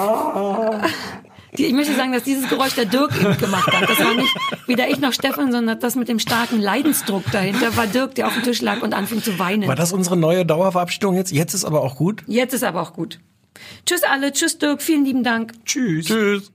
[1.58, 3.90] Die, ich möchte sagen, dass dieses Geräusch der Dirk eben gemacht hat.
[3.90, 4.32] Das war nicht
[4.68, 8.34] weder ich noch Stefan, sondern das mit dem starken Leidensdruck dahinter war Dirk, der auf
[8.34, 9.66] dem Tisch lag und anfing zu weinen.
[9.66, 11.32] War das unsere neue Dauerverabschiedung jetzt?
[11.32, 12.22] Jetzt ist aber auch gut.
[12.28, 13.18] Jetzt ist aber auch gut.
[13.84, 15.52] Tschüss alle, tschüss Dirk, vielen lieben Dank.
[15.64, 16.06] Tschüss.
[16.06, 16.52] Tschüss.